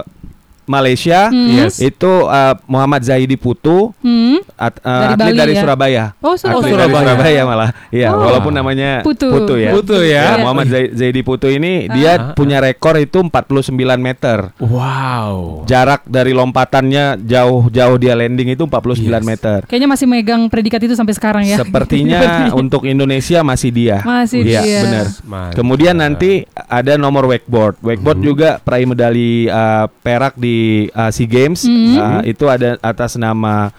Malaysia 0.67 1.29
Hmm. 1.29 1.51
Yes. 1.57 1.79
itu 1.79 2.13
eh, 2.25 2.55
Muhammad 2.65 3.01
Zaidi 3.01 3.35
Putu 3.35 3.93
Hmm. 3.99 4.41
at- 4.55 4.77
eh, 4.77 4.85
Dari 4.85 5.13
atlet 5.13 5.19
Bali 5.27 5.39
dari 5.39 5.53
ya? 5.53 5.61
Surabaya 5.61 6.05
Oh, 6.19 6.35
Surabaya. 6.35 6.55
Atlet 6.55 6.65
dari 6.65 6.75
Surabaya. 6.75 7.05
Surabaya 7.05 7.43
malah 7.45 7.71
ya 7.91 8.09
Oh. 8.11 8.21
walaupun 8.23 8.53
namanya 8.53 8.91
Putu. 9.01 9.29
ya 9.55 9.71
Putu 9.73 9.97
ya. 9.99 10.05
Ya, 10.05 10.23
Iya. 10.31 10.43
Muhammad 10.43 10.67
Zai- 10.67 10.93
Zaidi 10.93 11.21
Putu 11.21 11.47
ini 11.49 11.87
Ah. 11.87 11.93
dia 11.93 12.13
Ah, 12.15 12.19
punya 12.33 12.59
rekor 12.59 12.95
itu 12.97 13.19
49 13.21 13.75
meter 13.99 14.55
Wow. 14.59 15.65
jarak 15.65 16.05
dari 16.05 16.31
lompatannya 16.31 17.19
jauh-jauh 17.21 17.97
dia 17.97 18.15
landing 18.15 18.49
itu 18.51 18.65
49 18.65 19.21
Yes. 19.21 19.27
meter 19.27 19.59
Kayaknya 19.65 19.89
masih 19.91 20.07
megang 20.07 20.43
predikat 20.47 20.81
itu 20.81 20.95
sampai 20.95 21.13
sekarang 21.13 21.43
ya. 21.43 21.57
sepertinya 21.57 22.21
untuk 22.55 22.85
Indonesia 22.85 23.43
masih 23.43 23.71
dia 23.71 23.99
Masih 24.01 24.41
Iya, 24.43 24.61
dia. 24.61 24.81
benar. 24.83 25.07
Kemudian 25.53 25.97
nanti 25.97 26.45
ada 26.55 26.95
nomor 26.95 27.27
wakeboard. 27.27 27.81
Wakeboard 27.81 28.19
Mhm. 28.19 28.25
juga 28.25 28.49
peraih 28.59 28.87
medali 28.87 29.47
uh, 29.47 29.87
perak 29.99 30.37
di 30.37 30.54
uh, 30.91 31.11
SEA 31.11 31.27
Games. 31.27 31.65
Mhm. 31.65 31.95
Uh, 31.97 32.23
itu 32.25 32.45
ada 32.47 32.77
atas 32.81 33.15
nama 33.15 33.71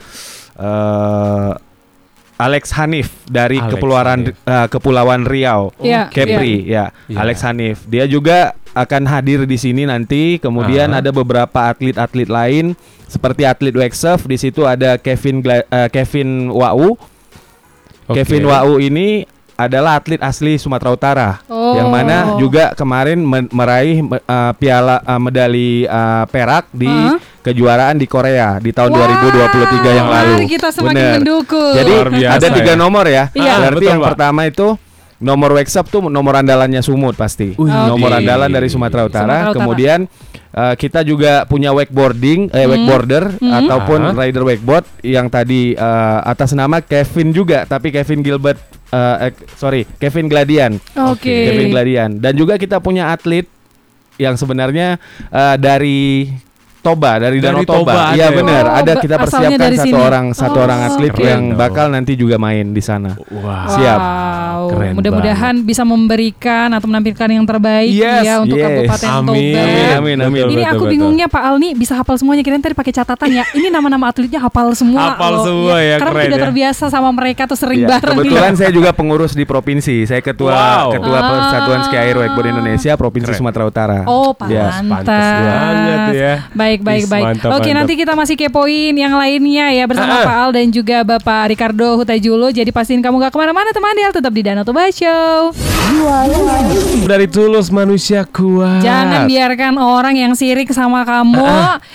uh, 0.56 1.56
Alex 2.36 2.76
Hanif 2.76 3.16
dari 3.26 3.64
Alex 3.64 3.72
Kepulauan 3.72 4.20
Hanif. 4.28 4.36
uh, 4.44 4.68
Kepulauan 4.68 5.22
Riau. 5.24 5.72
Iya, 5.80 6.12
Kepri 6.12 6.68
ya, 6.68 6.92
Iya. 7.08 7.18
Alex 7.24 7.38
Hanif. 7.42 7.78
Dia 7.88 8.04
juga 8.06 8.52
akan 8.76 9.08
hadir 9.08 9.48
di 9.48 9.56
sini 9.56 9.88
nanti. 9.88 10.36
Kemudian 10.38 10.92
Ah. 10.92 11.00
ada 11.00 11.16
beberapa 11.16 11.72
atlet-atlet 11.72 12.28
lain 12.28 12.66
seperti 13.08 13.48
atlet 13.48 13.72
wake 13.72 13.96
di 14.28 14.36
situ 14.36 14.68
ada 14.68 15.00
Kevin 15.00 15.40
Gla- 15.40 15.64
uh, 15.64 15.88
Kevin 15.88 16.52
Wau. 16.52 17.00
Oke. 18.06 18.22
Kevin 18.22 18.52
Wau 18.52 18.78
ini 18.84 19.24
adalah 19.56 19.96
atlet 19.96 20.20
asli 20.20 20.56
Sumatera 20.56 20.92
Utara 20.92 21.30
Oh. 21.46 21.74
yang 21.74 21.88
mana 21.88 22.36
juga 22.36 22.72
kemarin 22.72 23.20
meraih 23.50 24.00
me- 24.00 24.22
uh, 24.22 24.52
piala 24.54 25.00
uh, 25.02 25.18
medali 25.18 25.84
uh, 25.84 26.24
perak 26.26 26.68
di 26.70 26.86
Hah? 26.86 27.18
kejuaraan 27.42 27.96
di 27.96 28.06
Korea 28.06 28.58
di 28.58 28.70
tahun 28.70 28.92
Wah, 28.92 29.08
2023 29.08 29.92
yang 29.94 30.08
lalu. 30.08 30.34
Mari 30.36 30.48
kita 30.48 30.70
semakin 30.70 30.94
Bener. 30.94 31.14
mendukung. 31.20 31.74
Jadi 31.74 31.94
ada 32.24 32.48
tiga 32.50 32.74
ya. 32.74 32.78
nomor 32.78 33.06
ya. 33.06 33.24
Iya. 33.32 33.54
Berarti 33.60 33.76
Betul, 33.78 33.92
yang 33.92 34.00
Pak. 34.00 34.08
pertama 34.12 34.42
itu 34.44 34.68
nomor 35.16 35.50
wakesap 35.54 35.86
tuh 35.88 36.02
nomor 36.06 36.34
andalannya 36.36 36.82
Sumut 36.82 37.16
pasti. 37.16 37.54
Wih. 37.54 37.72
Nomor 37.88 38.12
Oke. 38.12 38.20
andalan 38.20 38.50
dari 38.50 38.68
Sumatera 38.68 39.06
Utara. 39.06 39.24
Sumatera 39.26 39.42
Utara. 39.46 39.56
Kemudian 39.58 40.00
uh, 40.52 40.74
kita 40.76 41.00
juga 41.02 41.46
punya 41.46 41.72
wakeboarding, 41.72 42.50
eh, 42.50 42.62
Hmm. 42.62 42.72
wakeboarder 42.72 43.24
Hmm. 43.38 43.52
ataupun 43.56 44.00
Ah. 44.06 44.14
rider 44.18 44.44
wakeboard 44.44 44.86
yang 45.02 45.28
tadi 45.28 45.74
uh, 45.74 46.20
atas 46.22 46.52
nama 46.52 46.80
Kevin 46.80 47.30
juga, 47.30 47.64
tapi 47.64 47.90
Kevin 47.90 48.22
Gilbert, 48.22 48.58
uh, 48.96 49.28
eh, 49.28 49.34
sorry, 49.60 49.84
Kevin 50.00 50.32
Gladian. 50.32 50.80
Oke. 51.12 51.52
Kevin 51.52 51.70
Gladian. 51.76 52.12
Dan 52.24 52.40
juga 52.40 52.56
kita 52.56 52.80
punya 52.80 53.12
atlet 53.12 53.46
yang 54.16 54.40
sebenarnya 54.40 54.96
uh, 55.28 55.60
dari 55.60 56.32
Toba, 56.86 57.12
dari 57.18 57.38
Danau 57.40 57.58
Dari 57.58 57.66
Toba 57.66 57.82
Toba. 57.82 58.04
Iya 58.14 58.22
ya? 58.22 58.28
benar, 58.32 58.64
Oh, 58.64 58.78
ada 58.78 58.92
kita 58.96 59.16
persiapkan 59.18 59.58
dari 59.60 59.76
satu 59.76 59.88
sini. 59.90 59.98
orang 60.00 60.26
satu 60.32 60.54
Oh, 60.54 60.64
orang 60.64 60.80
atlet 60.84 61.10
keren 61.12 61.26
yang 61.26 61.42
dong. 61.48 61.58
bakal 61.58 61.86
nanti 61.90 62.14
juga 62.14 62.38
main 62.38 62.70
di 62.70 62.80
sana. 62.80 63.18
Wah. 63.34 63.66
Siap. 63.68 64.00
Wow. 64.00 64.64
Keren 64.68 64.94
Mudah-mudahan 64.96 65.56
bisa 65.62 65.84
memberikan 65.84 66.70
atau 66.70 66.86
menampilkan 66.86 67.28
yang 67.28 67.44
terbaik 67.44 67.92
Yes, 67.92 68.24
ya 68.24 68.34
untuk 68.40 68.56
yes. 68.56 68.66
Kabupaten 68.66 69.10
Amin. 69.12 69.26
Toba. 69.52 69.62
Amin, 69.62 69.86
amin, 69.92 70.18
amin. 70.22 70.42
Ini 70.44 70.56
Betul, 70.56 70.66
aku 70.68 70.78
betul, 70.80 70.92
bingungnya 70.92 71.28
Pak 71.28 71.44
Al 71.44 71.56
nih 71.58 71.72
bisa 71.74 71.94
hafal 71.94 72.16
semuanya 72.16 72.42
kirain 72.42 72.60
tadi 72.60 72.74
pakai 72.74 72.94
catatan 72.94 73.30
ya. 73.32 73.44
Ini 73.52 73.68
nama-nama 73.68 74.06
atletnya 74.08 74.40
hafal 74.40 74.74
semua. 74.74 75.12
Hafal 75.12 75.34
loh. 75.34 75.46
semua 75.46 75.76
ya, 75.78 75.98
Karena 75.98 76.12
keren 76.12 76.26
tidak 76.26 76.38
ya. 76.38 76.46
terbiasa 76.46 76.86
sama 76.88 77.10
mereka 77.12 77.42
tuh 77.44 77.56
sering 77.56 77.80
Iya, 77.80 77.90
bareng. 77.92 78.16
kebetulan 78.16 78.52
ya. 78.52 78.58
saya 78.58 78.72
juga 78.72 78.90
pengurus 78.92 79.34
di 79.34 79.44
provinsi. 79.44 79.96
Saya 80.04 80.22
ketua 80.22 80.54
Wow. 80.56 80.88
ketua 80.94 81.14
Ah. 81.16 81.28
Persatuan 81.28 81.80
Ski 81.84 81.98
Air 81.98 82.16
Wakeboard 82.18 82.48
Indonesia 82.52 82.92
Provinsi 82.96 83.28
Keren. 83.28 83.40
Sumatera 83.40 83.64
Utara. 83.66 83.98
Oh, 84.06 84.32
Ya, 84.46 84.70
pantas. 84.72 84.74
pantas 85.04 85.26
banget 85.42 86.00
ya. 86.16 86.34
Baik, 86.52 86.75
baik, 86.82 87.06
baik, 87.06 87.12
baik. 87.12 87.26
mantap, 87.38 87.50
Oke, 87.52 87.62
mantap. 87.64 87.78
nanti 87.78 87.94
kita 87.96 88.14
masih 88.14 88.36
kepoin 88.36 88.94
yang 88.94 89.14
lainnya 89.14 89.66
ya 89.72 89.84
bersama 89.86 90.08
Ah, 90.08 90.18
ah. 90.18 90.26
Pak 90.26 90.38
Al 90.38 90.50
dan 90.52 90.68
juga 90.70 90.98
Bapak 91.02 91.44
Ricardo 91.48 91.96
Hutajulo. 91.96 92.48
Jadi 92.50 92.70
pastiin 92.70 93.00
kamu 93.00 93.22
gak 93.22 93.32
ke 93.32 93.38
mana-mana 93.38 93.70
teman 93.70 93.94
Del, 93.94 94.12
tetap 94.12 94.32
di 94.32 94.42
Danau 94.42 94.64
Toba 94.64 94.90
Show. 94.90 95.54
Dari 97.06 97.28
tulus 97.28 97.70
manusia 97.70 98.26
kuat. 98.26 98.82
Jangan 98.82 99.24
biarkan 99.26 99.78
orang 99.78 100.16
yang 100.16 100.34
sirik 100.34 100.68
sama 100.70 101.04
kamu 101.04 101.46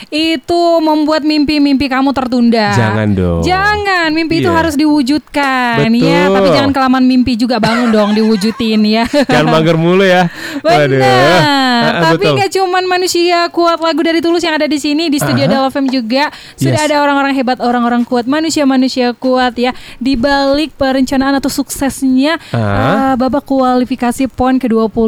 itu 0.08 0.60
membuat 0.80 1.20
mimpi-mimpi 1.20 1.86
kamu 1.86 2.12
tertunda. 2.12 2.70
Jangan 2.72 3.08
dong. 3.10 3.42
Jangan, 3.42 4.08
mimpi 4.10 4.38
itu 4.38 4.46
Iya. 4.46 4.56
harus 4.56 4.74
diwujudkan 4.74 5.82
Betul. 5.82 6.06
ya. 6.06 6.22
Tapi 6.28 6.48
jangan 6.50 6.70
kelamaan 6.70 7.04
mimpi 7.04 7.34
juga 7.34 7.58
bangun 7.58 7.90
dong 7.90 8.10
diwujudin 8.12 8.80
ya. 8.84 9.04
Jangan 9.26 9.46
mager 9.50 9.74
mulu 9.74 10.04
ya. 10.04 10.30
Benar. 10.60 10.88
Ah, 11.00 11.40
ah, 11.82 12.00
Tapi 12.06 12.22
betul. 12.22 12.34
nggak 12.36 12.50
cuman 12.52 12.84
manusia 12.86 13.38
kuat 13.50 13.78
lagu 13.78 14.00
dari 14.00 14.20
Tulus 14.20 14.40
yang 14.40 14.54
ada 14.54 14.69
di 14.70 14.78
sini 14.78 15.04
di 15.06 15.18
studio 15.18 15.44
Del 15.44 15.66
FM 15.66 15.90
juga 15.90 16.30
sudah 16.54 16.78
Yes. 16.78 16.86
ada 16.86 17.02
orang-orang 17.02 17.34
hebat, 17.34 17.58
orang-orang 17.58 18.02
kuat, 18.02 18.24
manusia-manusia 18.24 19.10
kuat 19.12 19.52
ya 19.54 19.70
di 19.96 20.14
balik 20.14 20.72
perencanaan 20.74 21.34
atau 21.34 21.50
suksesnya 21.50 22.38
Ah. 22.50 23.10
eh, 23.10 23.14
babak 23.16 23.42
kualifikasi 23.42 24.30
PON 24.30 24.56
ke-21 24.56 25.02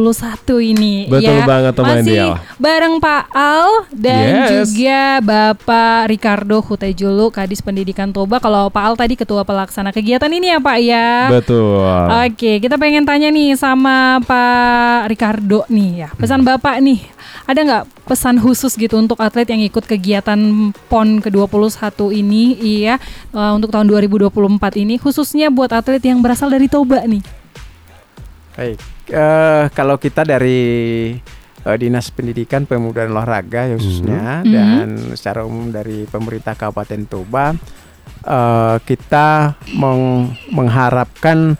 ini 0.66 1.06
Betul 1.06 1.30
ya. 1.32 1.44
banget, 1.44 1.72
teman 1.72 1.96
Masih 1.96 2.10
Del. 2.12 2.32
bareng 2.56 2.94
Pak 2.98 3.22
Al 3.30 3.68
dan 3.90 4.26
Yes. 4.26 4.74
juga 4.74 5.00
Bapak 5.22 6.08
Ricardo 6.08 6.58
Hutejulu 6.60 7.30
Kadis 7.30 7.60
Pendidikan 7.60 8.10
Toba. 8.10 8.36
Kalau 8.36 8.66
Pak 8.66 8.82
Al 8.82 8.94
tadi 8.96 9.14
ketua 9.14 9.42
pelaksana 9.42 9.90
kegiatan 9.90 10.28
ini 10.28 10.48
ya 10.48 10.58
Pak 10.58 10.78
ya. 10.80 11.08
Betul. 11.30 11.86
Oke, 12.26 12.58
kita 12.58 12.74
pengen 12.74 13.04
tanya 13.04 13.28
nih 13.28 13.54
sama 13.54 14.18
Pak 14.18 15.06
Ricardo 15.06 15.62
nih 15.68 15.90
ya. 15.96 16.08
Pesan 16.12 16.42
Bapak 16.42 16.80
nih, 16.80 17.04
ada 17.44 17.60
nggak 17.60 17.84
pesan 18.02 18.36
khusus 18.36 18.74
gitu 18.74 18.96
untuk 18.96 19.14
atlet 19.16 19.41
yang 19.44 19.60
ikut 19.60 19.82
kegiatan 19.82 20.38
PON 20.86 21.18
ke-21 21.18 21.72
ini 22.12 22.54
iya 22.56 22.94
eh, 23.28 23.52
untuk 23.52 23.70
tahun 23.70 23.88
2024 23.88 24.28
ini 24.76 24.96
khususnya 24.96 25.48
buat 25.48 25.70
atlet 25.70 26.00
yang 26.00 26.18
berasal 26.18 26.48
dari 26.48 26.66
Toba 26.66 27.02
nih. 27.02 27.22
Baik, 28.52 28.78
eh, 29.08 29.64
kalau 29.70 29.96
kita 29.96 30.22
dari 30.22 30.60
eh, 31.58 31.76
Dinas 31.76 32.10
Pendidikan 32.10 32.62
Pemuda 32.62 33.02
dan 33.02 33.12
Olahraga 33.12 33.64
ya 33.64 33.74
khususnya 33.74 34.42
Mhm. 34.42 34.50
dan 34.50 34.86
secara 35.14 35.42
umum 35.42 35.68
dari 35.68 36.04
pemerintah 36.04 36.52
Kabupaten 36.52 37.02
Toba 37.04 37.54
eh, 38.22 38.76
kita 38.80 39.26
meng- 39.72 40.30
mengharapkan 40.48 41.56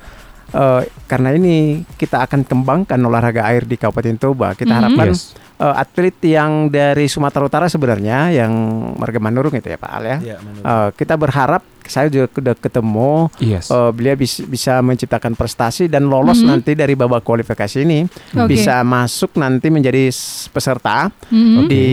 eh, 0.50 0.82
karena 1.06 1.32
ini 1.32 1.56
kita 1.92 2.22
akan 2.22 2.44
kembangkan 2.44 3.00
olahraga 3.00 3.46
air 3.46 3.64
di 3.64 3.74
Kabupaten 3.74 4.16
Toba. 4.16 4.52
Kita 4.52 4.68
Mhm. 4.68 4.78
harapkan 4.78 5.08
Yes. 5.08 5.32
Eh, 5.62 5.74
atlet 5.78 6.16
yang 6.26 6.66
dari 6.66 7.06
Sumatera 7.06 7.46
Utara 7.46 7.66
sebenarnya 7.66 8.34
yang 8.34 8.50
Marga 8.94 9.16
Manurung 9.16 9.54
itu 9.54 9.64
ya 9.64 9.78
Pak 9.78 9.92
Al 9.92 10.02
ya. 10.04 10.18
Ya, 10.20 10.36
Eh, 10.42 10.88
kita 10.92 11.14
berharap 11.14 11.62
saya 11.82 12.06
juga 12.06 12.30
sudah 12.30 12.54
ketemu 12.54 13.26
Yes. 13.38 13.66
eh, 13.68 13.90
beliau 13.90 14.14
bis- 14.14 14.42
bisa 14.44 14.78
menciptakan 14.80 15.34
prestasi 15.34 15.86
dan 15.86 16.06
lolos 16.06 16.38
Mhm. 16.38 16.46
nanti 16.48 16.72
dari 16.72 16.94
babak 16.94 17.22
kualifikasi 17.22 17.78
ini 17.80 18.06
Oke. 18.32 18.46
bisa 18.48 18.82
masuk 18.82 19.34
nanti 19.34 19.66
menjadi 19.66 20.06
peserta 20.48 21.10
Mhm. 21.26 21.66
di 21.66 21.84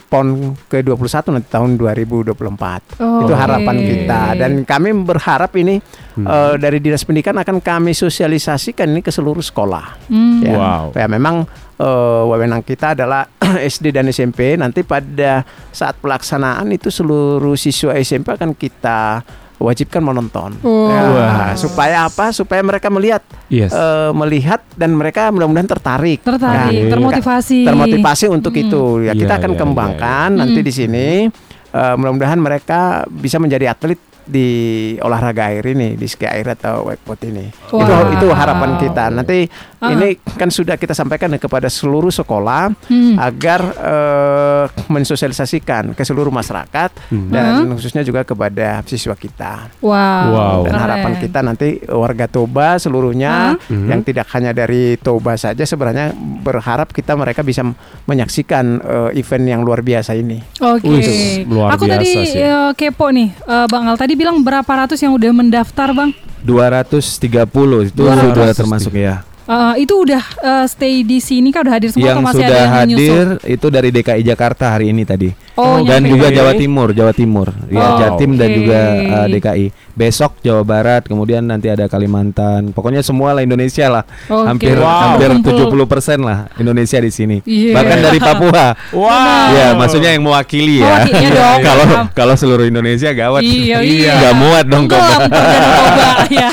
PON 0.00 0.26
ke-21 0.64 1.30
nanti 1.30 1.48
tahun 1.48 1.74
2024. 1.74 2.82
Oke. 2.94 3.26
Itu 3.26 3.34
harapan 3.34 3.76
kita 3.80 4.20
dan 4.34 4.52
kami 4.64 4.94
berharap 4.96 5.50
ini 5.56 5.82
eh, 6.16 6.54
dari 6.56 6.78
Dinas 6.78 7.02
Pendidikan 7.02 7.34
akan 7.36 7.58
kami 7.58 7.94
sosialisasikan 7.94 8.86
ini 8.88 9.00
ke 9.00 9.10
seluruh 9.10 9.38
sekolah. 9.40 9.98
Hmm. 10.06 10.40
Ya, 10.40 10.50
Wow. 10.52 10.84
ya 10.92 11.06
memang 11.06 11.46
eh, 11.78 12.22
wewenang 12.24 12.60
kita 12.60 12.92
adalah 12.92 13.24
SD 13.70 13.90
dan 13.90 14.06
SMP. 14.06 14.54
Nanti 14.54 14.82
pada 14.82 15.42
saat 15.70 15.96
pelaksanaan 15.96 16.68
itu 16.68 16.88
seluruh 16.88 17.54
siswa 17.54 17.94
SMP 17.94 18.30
akan 18.30 18.52
kita 18.52 19.22
wajibkan 19.56 19.98
menonton. 20.00 20.54
Wow. 20.60 20.86
Ya, 20.86 21.02
Wah. 21.10 21.50
supaya 21.54 21.96
apa? 22.04 22.30
Supaya 22.30 22.62
mereka 22.62 22.86
melihat 22.88 23.26
Yes. 23.48 23.74
eh, 23.74 24.12
melihat 24.12 24.62
dan 24.74 24.94
mereka 24.94 25.30
mudah-mudahan 25.30 25.66
tertarik. 25.68 26.22
Tertarik, 26.22 26.78
Oke. 26.78 26.92
termotivasi. 26.94 27.58
Termotivasi 27.66 28.24
untuk 28.28 28.54
itu. 28.54 29.02
Ya 29.02 29.10
Iya, 29.10 29.18
kita 29.18 29.34
akan 29.36 29.52
iya, 29.52 29.58
kembangkan 29.58 30.28
iya. 30.30 30.38
nanti 30.38 30.60
Mm. 30.62 30.66
di 30.66 30.72
sini. 30.72 31.08
Eh, 31.68 31.94
mudah-mudahan 31.94 32.38
mereka 32.38 32.80
bisa 33.08 33.36
menjadi 33.36 33.68
atlet 33.68 33.98
di 34.24 34.48
olahraga 35.00 35.48
air 35.48 35.64
ini 35.66 35.96
di 35.96 36.04
ski 36.04 36.28
air 36.28 36.52
atau 36.52 36.84
wakeboard 36.84 37.22
ini 37.24 37.48
itu 37.48 37.72
Wow. 37.72 38.12
itu 38.12 38.28
harapan 38.28 38.76
kita 38.76 39.08
nanti 39.08 39.48
Ah. 39.78 39.90
ini 39.90 40.08
kan 40.34 40.48
sudah 40.48 40.74
kita 40.74 40.90
sampaikan 40.90 41.30
kepada 41.32 41.66
seluruh 41.66 42.10
sekolah 42.10 42.74
Hmm. 42.84 43.14
agar 43.16 43.60
eh, 43.78 44.64
mensosialisasikan 44.88 45.94
ke 45.94 46.02
seluruh 46.02 46.30
masyarakat 46.30 46.90
Hmm. 47.08 47.30
dan 47.30 47.44
khususnya 47.70 48.02
juga 48.02 48.22
kepada 48.22 48.82
siswa 48.84 49.14
kita 49.14 49.70
Wow. 49.78 49.94
Wow. 50.28 50.58
dan 50.62 50.72
keren. 50.72 50.82
harapan 50.82 51.12
kita 51.16 51.38
nanti 51.40 51.68
warga 51.84 52.26
Toba 52.26 52.74
seluruhnya 52.76 53.54
Mhm. 53.62 53.86
yang 53.86 54.00
tidak 54.02 54.26
hanya 54.30 54.50
dari 54.50 54.96
Toba 54.96 55.34
saja 55.34 55.62
sebenarnya 55.62 56.10
berharap 56.42 56.90
kita 56.90 57.14
mereka 57.14 57.40
bisa 57.40 57.62
menyaksikan 58.04 58.66
eh, 58.80 59.10
event 59.16 59.44
yang 59.46 59.60
luar 59.60 59.80
biasa 59.80 60.12
ini. 60.12 60.42
Oke. 60.58 60.84
Wih, 60.84 61.46
luar 61.46 61.74
Aku 61.74 61.84
tadi 61.84 62.02
biasa 62.08 62.20
sih. 62.26 62.40
eh, 62.40 62.70
kepo 62.74 63.08
nih, 63.08 63.30
eh, 63.30 63.66
Bang 63.66 63.84
Al 63.84 63.94
tadi 63.94 64.14
bilang 64.14 64.40
berapa 64.40 64.66
ratus 64.66 64.98
yang 64.98 65.14
udah 65.14 65.30
mendaftar, 65.30 65.92
Bang? 65.92 66.10
230 66.42 67.44
itu 67.84 67.94
230. 67.96 68.32
sudah 68.32 68.54
termasuk 68.56 68.94
ya. 68.94 69.22
Eh, 69.48 69.74
itu 69.80 69.94
udah 69.96 70.20
eh, 70.44 70.66
stay 70.68 71.00
di 71.00 71.18
sini 71.18 71.48
kah 71.48 71.64
udah 71.64 71.72
hadir 71.72 71.88
semua 71.88 72.04
yang 72.06 72.20
atau 72.20 72.28
masih 72.28 72.36
sudah 72.38 72.52
ada 72.52 72.60
yang 72.60 72.72
hadir 72.76 72.96
menyusul? 73.00 73.28
itu 73.48 73.66
dari 73.68 73.88
DKI 73.88 74.22
Jakarta 74.22 74.64
hari 74.68 74.92
ini 74.92 75.02
tadi. 75.02 75.32
Oh, 75.56 75.80
dan 75.82 76.04
nyampe. 76.04 76.12
juga. 76.12 76.26
Jawa 76.30 76.52
Timur, 76.52 76.88
Jawa 76.92 77.10
Timur. 77.10 77.48
Ya, 77.66 77.80
Oh, 77.80 77.96
Jatim 77.96 78.36
dan 78.36 78.46
oke. 78.46 78.56
juga 78.60 78.78
uh, 78.94 79.26
DKI. 79.26 79.66
Besok 79.90 80.38
Jawa 80.38 80.62
Barat, 80.62 81.02
kemudian 81.02 81.42
nanti 81.42 81.66
ada 81.66 81.88
Kalimantan. 81.88 82.70
Pokoknya 82.70 83.00
semua 83.00 83.32
lah 83.32 83.42
Indonesia 83.42 83.88
lah. 83.88 84.04
Oke. 84.28 84.46
Hampir 84.46 84.76
Wow. 84.78 85.16
hampir 85.16 85.28
Kumpul. 85.34 85.88
70% 85.88 86.20
lah 86.20 86.38
Indonesia 86.54 86.98
di 87.00 87.10
sini. 87.10 87.36
Iya. 87.42 87.72
Bahkan 87.74 87.98
dari 87.98 88.18
Papua. 88.20 88.66
Wow. 88.94 89.48
Ya, 89.50 89.66
maksudnya 89.74 90.12
yang 90.12 90.22
mewakili 90.22 90.78
ya. 90.78 91.08
Kalau 91.58 91.84
kalau 92.12 92.34
seluruh 92.36 92.68
Indonesia 92.68 93.10
gawat. 93.10 93.42
Iya, 93.42 93.80
iya. 93.80 94.12
Nggak 94.20 94.34
muat 94.36 94.64
dong 94.68 94.84
kok. 94.86 95.00
Ya. 96.28 96.52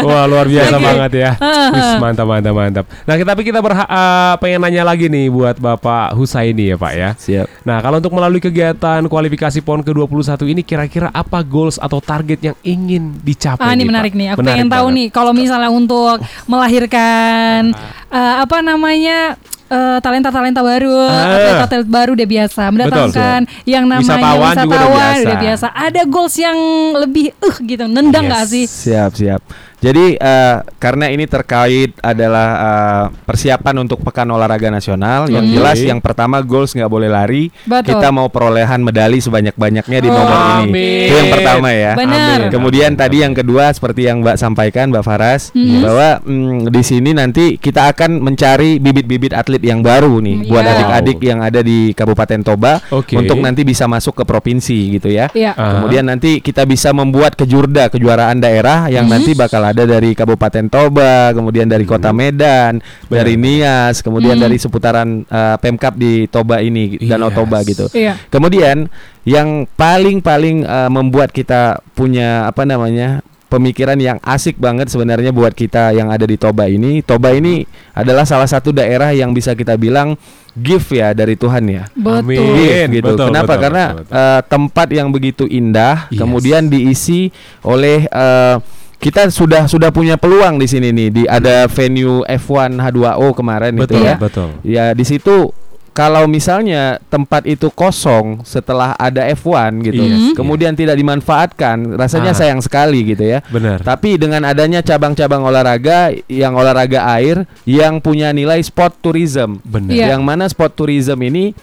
Wah 0.00 0.24
luar 0.24 0.48
biasa 0.48 0.76
banget 0.76 1.12
ya. 1.14 1.30
Wis, 1.70 1.88
mantap 2.16 2.26
mantap 2.28 2.54
mantap. 2.54 2.84
Nah 3.02 3.14
kita- 3.14 3.26
tapi 3.26 3.42
kita 3.42 3.58
berha- 3.58 3.84
eh, 3.84 4.34
pengen 4.38 4.62
nanya 4.62 4.82
lagi 4.84 5.06
nih 5.06 5.26
buat 5.26 5.56
Bapak 5.56 6.14
Husaini 6.14 6.70
ya 6.70 6.76
Pak 6.76 6.92
ya. 6.92 7.10
Siap. 7.12 7.46
Nah 7.62 7.78
kalau 7.78 7.98
untuk 7.98 8.12
melalui 8.12 8.38
kegiatan 8.38 9.02
kualifikasi 9.02 9.58
PON 9.58 9.82
ke-21 9.82 10.14
ini 10.46 10.62
kira-kira 10.62 11.10
apa 11.10 11.42
goals 11.42 11.76
atau 11.76 11.98
target 11.98 12.38
yang 12.40 12.56
ingin 12.60 13.18
dicapai? 13.18 13.58
Ah, 13.60 13.72
ini 13.72 13.82
nih, 13.82 13.86
menarik 13.86 14.12
Pak? 14.12 14.16
nih. 14.16 14.26
Aku 14.28 14.38
Menarik 14.38 14.54
pengen 14.54 14.70
tahu 14.70 14.86
banget. 14.86 14.96
nih 14.96 15.06
kalau 15.10 15.32
misalnya 15.32 15.68
untuk 15.68 16.16
melahirkan 16.46 17.74
eh, 18.08 18.34
apa 18.38 18.56
namanya 18.60 19.34
eh, 19.66 19.98
talenta-talenta 19.98 20.60
baru, 20.60 20.92
Ah. 21.02 21.34
atlet-atlet 21.34 21.88
baru 21.88 22.10
udah 22.12 22.28
biasa, 22.28 22.62
mendatangkan 22.68 23.40
yang 23.64 23.88
namanya 23.88 24.06
Wisatawan 24.20 24.54
juga 24.60 24.76
udah 24.76 24.90
biasa. 24.92 25.18
udah 25.18 25.36
biasa. 25.40 25.66
Ada 25.72 26.02
goals 26.04 26.36
yang 26.36 26.58
lebih 26.94 27.26
uh 27.34 27.56
gitu, 27.58 27.84
nendang 27.84 28.22
Yes. 28.22 28.30
nggak 28.30 28.44
sih? 28.46 28.64
Siap, 28.68 29.10
siap. 29.16 29.40
Jadi 29.84 30.16
eh, 30.16 30.56
karena 30.80 31.12
ini 31.12 31.28
terkait 31.28 31.92
adalah 32.00 32.48
eh, 32.56 33.04
persiapan 33.28 33.84
untuk 33.84 34.00
Pekan 34.00 34.32
Olahraga 34.32 34.72
Nasional, 34.72 35.28
yang 35.28 35.44
Oke. 35.44 35.52
jelas 35.52 35.78
yang 35.84 36.00
pertama 36.00 36.40
goals 36.40 36.72
nggak 36.72 36.88
boleh 36.88 37.12
lari. 37.12 37.52
Betul. 37.68 38.00
Kita 38.00 38.08
mau 38.08 38.32
perolehan 38.32 38.80
medali 38.80 39.20
sebanyak-banyaknya 39.20 39.98
di 40.00 40.08
Oh. 40.08 40.16
nomor 40.16 40.38
ini. 40.64 40.72
Amin. 40.72 41.04
Itu 41.04 41.14
yang 41.20 41.30
pertama 41.36 41.68
ya. 41.68 41.92
Benar. 41.92 42.38
Amin. 42.40 42.48
Kemudian 42.48 42.90
tadi 42.96 43.16
yang 43.20 43.34
kedua 43.36 43.68
seperti 43.76 44.08
yang 44.08 44.24
Mbak 44.24 44.36
sampaikan 44.40 44.88
Mbak 44.88 45.04
Faras 45.04 45.52
Mhm. 45.52 45.80
bahwa 45.84 46.08
mm, 46.24 46.56
di 46.72 46.82
sini 46.86 47.10
nanti 47.12 47.44
kita 47.60 47.92
akan 47.92 48.24
mencari 48.24 48.80
bibit-bibit 48.80 49.36
atlet 49.36 49.60
yang 49.60 49.84
baru 49.84 50.16
nih 50.24 50.48
buat 50.48 50.64
Iya. 50.64 50.72
adik-adik 50.80 51.18
yang 51.20 51.44
ada 51.44 51.60
di 51.60 51.92
Kabupaten 51.92 52.40
Toba 52.40 52.80
Oke. 52.88 53.18
untuk 53.18 53.36
nanti 53.36 53.66
bisa 53.66 53.84
masuk 53.84 54.16
ke 54.16 54.24
provinsi 54.24 54.96
gitu 54.96 55.12
ya. 55.12 55.28
Iya. 55.34 55.52
Ah. 55.58 55.76
Kemudian 55.76 56.08
nanti 56.08 56.40
kita 56.40 56.64
bisa 56.64 56.94
membuat 56.94 57.36
kejurda 57.36 57.92
kejuaraan 57.92 58.40
daerah 58.40 58.88
yang 58.88 59.04
Mhm. 59.04 59.12
nanti 59.12 59.30
bakal 59.34 59.60
ada 59.74 59.84
dari 59.84 60.14
Kabupaten 60.14 60.70
Toba, 60.70 61.34
kemudian 61.34 61.66
dari 61.66 61.82
Kota 61.82 62.14
Medan, 62.14 62.78
dari 63.04 63.34
Nias, 63.34 64.00
kemudian 64.00 64.38
Mhm. 64.38 64.44
dari 64.46 64.56
seputaran 64.56 65.08
uh, 65.26 65.58
Pemkap 65.58 65.98
di 65.98 66.30
Toba 66.30 66.62
ini, 66.62 66.96
Danau 67.02 67.28
Yes. 67.28 67.36
Toba 67.36 67.58
gitu. 67.62 67.86
Iya. 67.90 68.14
Kemudian 68.30 68.86
yang 69.22 69.66
paling-paling 69.74 70.62
uh, 70.62 70.86
membuat 70.88 71.28
kita 71.28 71.82
punya 71.92 72.46
apa 72.46 72.62
namanya? 72.62 73.20
pemikiran 73.44 73.94
yang 73.94 74.18
asik 74.26 74.58
banget 74.58 74.90
sebenarnya 74.90 75.30
buat 75.30 75.54
kita 75.54 75.94
yang 75.94 76.10
ada 76.10 76.26
di 76.26 76.34
Toba 76.34 76.66
ini. 76.66 77.06
Toba 77.06 77.30
ini 77.30 77.62
adalah 77.94 78.26
salah 78.26 78.50
satu 78.50 78.74
daerah 78.74 79.14
yang 79.14 79.30
bisa 79.30 79.54
kita 79.54 79.78
bilang 79.78 80.18
gift 80.58 80.90
ya 80.90 81.14
dari 81.14 81.38
Tuhan 81.38 81.62
ya. 81.70 81.86
Betul. 81.94 82.34
Amin. 82.34 82.50
Gift 82.58 82.90
gitu. 82.90 83.14
Betul, 83.14 83.26
Kenapa? 83.30 83.54
betul, 83.54 83.62
Karena 83.62 83.84
betul, 83.86 84.02
betul. 84.02 84.18
eh, 84.18 84.40
tempat 84.50 84.88
yang 84.90 85.08
begitu 85.14 85.44
indah, 85.46 86.10
Yes. 86.10 86.18
kemudian 86.18 86.62
diisi 86.66 87.30
oleh 87.62 88.10
eh, 88.10 88.56
kita 89.04 89.28
sudah 89.28 89.68
sudah 89.68 89.92
punya 89.92 90.16
peluang 90.16 90.56
di 90.56 90.64
sini 90.64 90.88
nih. 90.88 91.08
Di 91.12 91.22
ada 91.28 91.68
venue 91.68 92.24
F1 92.24 92.80
H2O 92.80 93.36
kemarin 93.36 93.76
betul 93.76 94.00
itu 94.00 94.08
ya. 94.08 94.16
betul. 94.16 94.48
Ya 94.64 94.84
di 94.90 95.04
situ 95.04 95.52
kalau 95.92 96.26
misalnya 96.26 96.98
tempat 97.06 97.46
itu 97.46 97.70
kosong 97.70 98.42
setelah 98.42 98.98
ada 98.98 99.30
F1 99.30 99.78
gitu, 99.84 100.02
Iya 100.02 100.16
sih. 100.18 100.34
kemudian 100.34 100.74
tidak 100.74 100.98
dimanfaatkan, 100.98 101.94
rasanya 101.94 102.34
Ah. 102.34 102.38
sayang 102.40 102.58
sekali 102.58 103.14
gitu 103.14 103.22
ya. 103.22 103.46
Benar. 103.46 103.78
Tapi 103.78 104.18
dengan 104.18 104.42
adanya 104.42 104.82
cabang-cabang 104.82 105.46
olahraga 105.46 106.10
yang 106.26 106.58
olahraga 106.58 107.06
air 107.14 107.46
yang 107.62 108.02
punya 108.02 108.34
nilai 108.34 108.58
sport 108.58 108.98
tourism, 108.98 109.62
Benar. 109.62 109.94
Iya. 109.94 110.06
yang 110.10 110.26
mana 110.26 110.50
sport 110.50 110.74
tourism 110.74 111.20
ini 111.22 111.54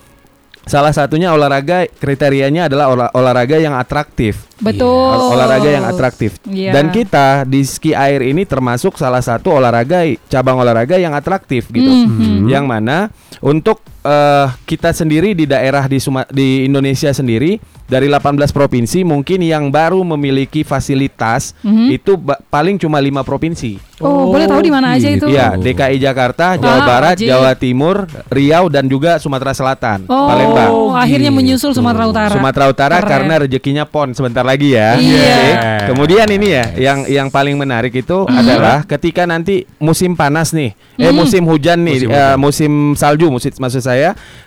salah 0.63 0.89
satunya 0.89 1.29
olahraga 1.29 1.85
kriterianya 1.89 2.69
adalah 2.69 2.85
olah- 2.87 3.11
olahraga 3.11 3.57
yang 3.57 3.73
atraktif. 3.73 4.47
Betul. 4.57 4.87
Ol- 4.87 5.33
olahraga 5.33 5.67
yang 5.67 5.83
atraktif. 5.83 6.37
Iya. 6.45 6.71
Dan 6.71 6.89
kita 6.89 7.43
di 7.43 7.61
ski 7.61 7.91
air 7.91 8.21
ini 8.21 8.45
termasuk 8.45 8.95
salah 8.95 9.19
satu 9.19 9.57
olahraga 9.57 10.01
cabang 10.25 10.57
olahraga 10.57 10.95
yang 10.95 11.11
atraktif 11.11 11.67
gitu. 11.67 11.89
Mhm. 11.89 12.45
Yang 12.47 12.65
mana 12.65 12.97
untuk 13.41 13.81
eh, 14.01 14.47
kita 14.63 14.91
sendiri 14.91 15.31
di 15.31 15.45
daerah 15.45 15.85
di 15.85 15.97
Suma- 15.97 16.27
di 16.27 16.63
Indonesia 16.63 17.09
sendiri 17.09 17.57
dari 17.85 18.07
18 18.07 18.23
provinsi 18.49 19.03
mungkin 19.03 19.43
yang 19.43 19.67
baru 19.67 19.99
memiliki 20.07 20.63
fasilitas 20.63 21.51
Mhm. 21.59 21.85
itu 21.91 22.15
ba- 22.15 22.39
paling 22.41 22.77
cuma 22.77 22.97
lima 22.97 23.19
provinsi. 23.19 23.75
Oh, 23.99 24.31
boleh 24.31 24.47
tahu 24.47 24.63
di 24.63 24.71
mana 24.71 24.95
aja 24.95 25.05
itu? 25.07 25.27
Iya, 25.27 25.53
DKI 25.53 25.99
Jakarta, 25.99 26.55
Jawa 26.55 26.73
Ah, 26.73 26.87
Barat, 26.87 27.13
wajib. 27.13 27.27
Jawa 27.27 27.51
Timur, 27.53 27.97
Riau 28.27 28.65
dan 28.65 28.87
juga 28.87 29.19
Sumatera 29.19 29.51
Selatan, 29.51 30.07
Oh, 30.07 30.25
Palembang. 30.25 30.71
akhirnya 30.95 31.29
gitu. 31.29 31.37
menyusul 31.37 31.71
Sumatera 31.71 32.07
Utara. 32.07 32.31
Sumatera 32.31 32.65
Utara 32.65 32.97
Keren. 32.97 33.11
karena 33.11 33.33
rezekinya 33.37 33.83
pon 33.83 34.15
sebentar 34.15 34.41
lagi 34.41 34.71
ya. 34.71 34.95
Iya. 34.95 35.35
Oke. 35.35 35.71
Kemudian 35.91 36.27
ini 36.31 36.47
ya 36.49 36.65
yang 36.73 36.99
yang 37.05 37.27
paling 37.27 37.53
menarik 37.55 37.91
itu 37.91 38.23
Mhm. 38.23 38.33
adalah 38.33 38.77
ketika 38.85 39.27
nanti 39.27 39.67
musim 39.77 40.15
panas 40.15 40.49
nih, 40.49 40.71
eh 40.95 41.11
musim 41.11 41.43
hujan 41.43 41.77
nih, 41.77 41.97
Musim 41.99 42.09
eh, 42.09 42.15
hujan. 42.15 42.39
musim 42.39 42.71
salju 42.95 43.27
musim 43.27 43.51
maksud 43.53 43.83
saya 43.83 43.90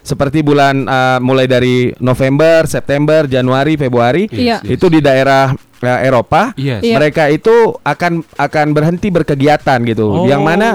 seperti 0.01 0.41
bulan 0.41 0.85
eh, 0.85 1.19
mulai 1.21 1.45
dari 1.45 1.93
November, 2.01 2.65
September, 2.65 3.25
Januari, 3.29 3.77
Februari 3.77 4.29
Iya. 4.29 4.61
itu 4.65 4.87
di 4.89 5.01
daerah 5.01 5.53
eh, 5.85 6.09
Eropa 6.09 6.51
Yes. 6.57 6.81
Iya. 6.81 6.97
mereka 6.97 7.29
itu 7.29 7.53
akan 7.81 8.25
akan 8.35 8.67
berhenti 8.73 9.09
berkegiatan 9.09 9.79
gitu. 9.85 10.05
Oh. 10.09 10.27
Yang 10.27 10.43
mana 10.43 10.69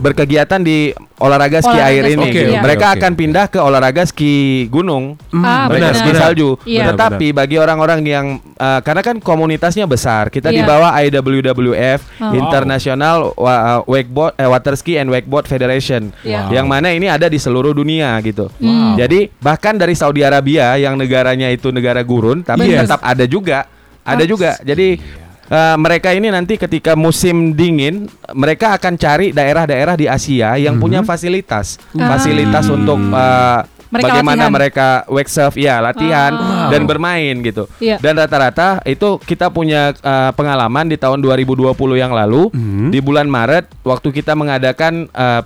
berkegiatan 0.00 0.60
di 0.60 0.90
olahraga 1.14 1.62
ski 1.62 1.70
Olahraga 1.70 1.90
air 1.94 2.02
ski, 2.04 2.12
ini. 2.12 2.24
Oke, 2.26 2.32
gitu. 2.34 2.50
iya. 2.52 2.60
Mereka 2.60 2.86
oke, 2.90 2.94
akan 2.98 3.12
pindah 3.14 3.46
ke 3.46 3.58
olahraga 3.62 4.02
ski 4.04 4.34
gunung. 4.68 5.14
Ah, 5.30 5.70
mereka 5.70 5.90
benar. 5.90 5.94
ski 5.94 6.10
salju. 6.12 6.48
Iya. 6.66 6.90
Tetapi 6.92 7.26
bagi 7.30 7.56
orang-orang 7.56 8.00
yang 8.02 8.26
uh, 8.58 8.80
karena 8.82 9.00
kan 9.00 9.16
komunitasnya 9.22 9.86
besar, 9.86 10.28
kita 10.28 10.50
di 10.50 10.60
Iya. 10.60 10.68
bawah 10.68 10.90
IWWF 11.00 12.00
Oh. 12.20 12.32
International 12.34 13.16
uh, 13.34 13.80
Wakeboard 13.86 14.34
eh, 14.36 14.48
Water 14.48 14.74
Ski 14.74 14.98
and 14.98 15.10
Wakeboard 15.10 15.46
Federation. 15.46 16.10
Iya. 16.22 16.50
Yang 16.50 16.66
mana 16.66 16.88
ini 16.90 17.06
ada 17.06 17.26
di 17.26 17.38
seluruh 17.38 17.72
dunia 17.72 18.14
gitu. 18.20 18.50
Wow. 18.58 18.98
Jadi 18.98 19.30
bahkan 19.38 19.74
dari 19.74 19.94
Saudi 19.94 20.22
Arabia 20.22 20.74
yang 20.76 20.94
negaranya 20.94 21.50
itu 21.50 21.70
negara 21.70 22.02
gurun 22.02 22.42
tapi 22.42 22.70
Benar. 22.70 22.86
tetap 22.86 23.00
ada 23.02 23.24
juga. 23.24 23.66
Ada 24.04 24.24
juga. 24.24 24.50
Jadi 24.60 25.00
uh, 25.48 25.76
mereka 25.76 26.12
ini 26.12 26.28
nanti 26.28 26.54
ketika 26.54 26.92
musim 26.94 27.52
dingin 27.52 28.04
mereka 28.30 28.72
akan 28.72 28.94
cari 28.94 29.30
daerah-daerah 29.30 29.94
di 29.94 30.06
Asia 30.06 30.54
yang 30.56 30.76
punya 30.76 31.00
fasilitas. 31.02 31.80
Ah. 31.92 32.12
Fasilitas 32.12 32.68
untuk 32.68 33.00
uh, 33.10 33.64
Mereka 33.88 34.10
bagaimana 34.10 34.36
latihan. 34.42 34.52
mereka 34.52 34.86
wake 35.06 35.30
surf 35.30 35.54
ya 35.54 35.78
latihan 35.78 36.32
Ah. 36.34 36.68
dan 36.68 36.82
bermain 36.82 37.38
gitu. 37.40 37.64
Iya. 37.78 37.96
Dan 37.96 38.18
rata-rata 38.18 38.82
itu 38.84 39.16
kita 39.20 39.48
punya 39.48 39.94
uh, 39.96 40.30
pengalaman 40.30 40.84
di 40.84 40.96
tahun 40.96 41.18
2020 41.18 41.72
yang 41.94 42.10
lalu 42.10 42.50
Mhm. 42.50 42.90
di 42.90 42.98
bulan 42.98 43.24
Maret 43.24 43.70
waktu 43.80 44.10
kita 44.12 44.34
mengadakan 44.34 45.06
uh, 45.10 45.40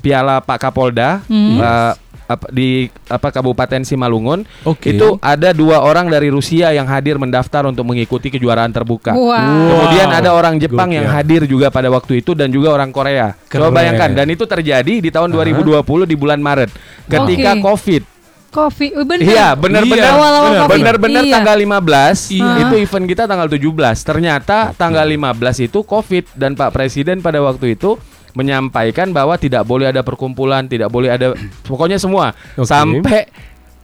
Piala 0.00 0.40
Pak 0.40 0.56
Kapolda 0.62 1.20
Mhm. 1.26 1.58
uh, 1.58 1.92
apa, 2.30 2.46
di 2.54 2.86
apa 3.10 3.34
Kabupaten 3.34 3.82
Simalungun 3.82 4.46
Oke. 4.62 4.94
itu 4.94 5.18
ada 5.18 5.50
dua 5.50 5.82
orang 5.82 6.06
dari 6.06 6.30
Rusia 6.30 6.70
yang 6.70 6.86
hadir 6.86 7.18
mendaftar 7.18 7.66
untuk 7.66 7.82
mengikuti 7.82 8.30
kejuaraan 8.30 8.70
terbuka. 8.70 9.18
Wow. 9.18 9.34
Kemudian 9.34 10.08
ada 10.14 10.30
orang 10.30 10.62
Jepang 10.62 10.86
Gokil. 10.86 11.02
yang 11.02 11.08
hadir 11.10 11.42
juga 11.50 11.74
pada 11.74 11.90
waktu 11.90 12.22
itu 12.22 12.38
dan 12.38 12.54
juga 12.54 12.70
orang 12.70 12.94
Korea. 12.94 13.34
Coba 13.50 13.66
Keren. 13.66 13.74
bayangkan 13.74 14.10
dan 14.14 14.26
itu 14.30 14.46
terjadi 14.46 14.94
di 15.02 15.10
tahun 15.10 15.34
2020 15.34 15.82
di 16.06 16.14
bulan 16.14 16.38
Maret 16.38 16.70
ketika 17.10 17.58
Oke. 17.58 17.62
Covid. 17.66 18.02
Kopi, 18.50 18.90
oh, 18.98 19.06
bener. 19.06 19.30
Iya, 19.30 19.54
benar-benar 19.54 20.10
Iya, 20.10 20.66
benar-benar 20.66 21.22
Iya. 21.22 21.34
tanggal 21.38 21.54
15 21.54 22.34
Iya. 22.34 22.66
itu 22.66 22.74
event 22.82 23.06
kita 23.06 23.30
tanggal 23.30 23.46
17. 23.46 24.02
Ternyata 24.02 24.74
tanggal 24.74 25.06
15 25.06 25.62
itu 25.62 25.86
Covid 25.86 26.34
dan 26.34 26.58
Pak 26.58 26.74
Presiden 26.74 27.22
pada 27.22 27.38
waktu 27.38 27.78
itu 27.78 27.94
menyampaikan 28.32 29.10
bahwa 29.10 29.34
tidak 29.34 29.66
boleh 29.66 29.90
ada 29.90 30.00
perkumpulan, 30.00 30.66
tidak 30.66 30.88
boleh 30.88 31.10
ada 31.12 31.34
pokoknya 31.68 31.96
semua 31.96 32.32
Oke. 32.54 32.68
sampai 32.68 33.26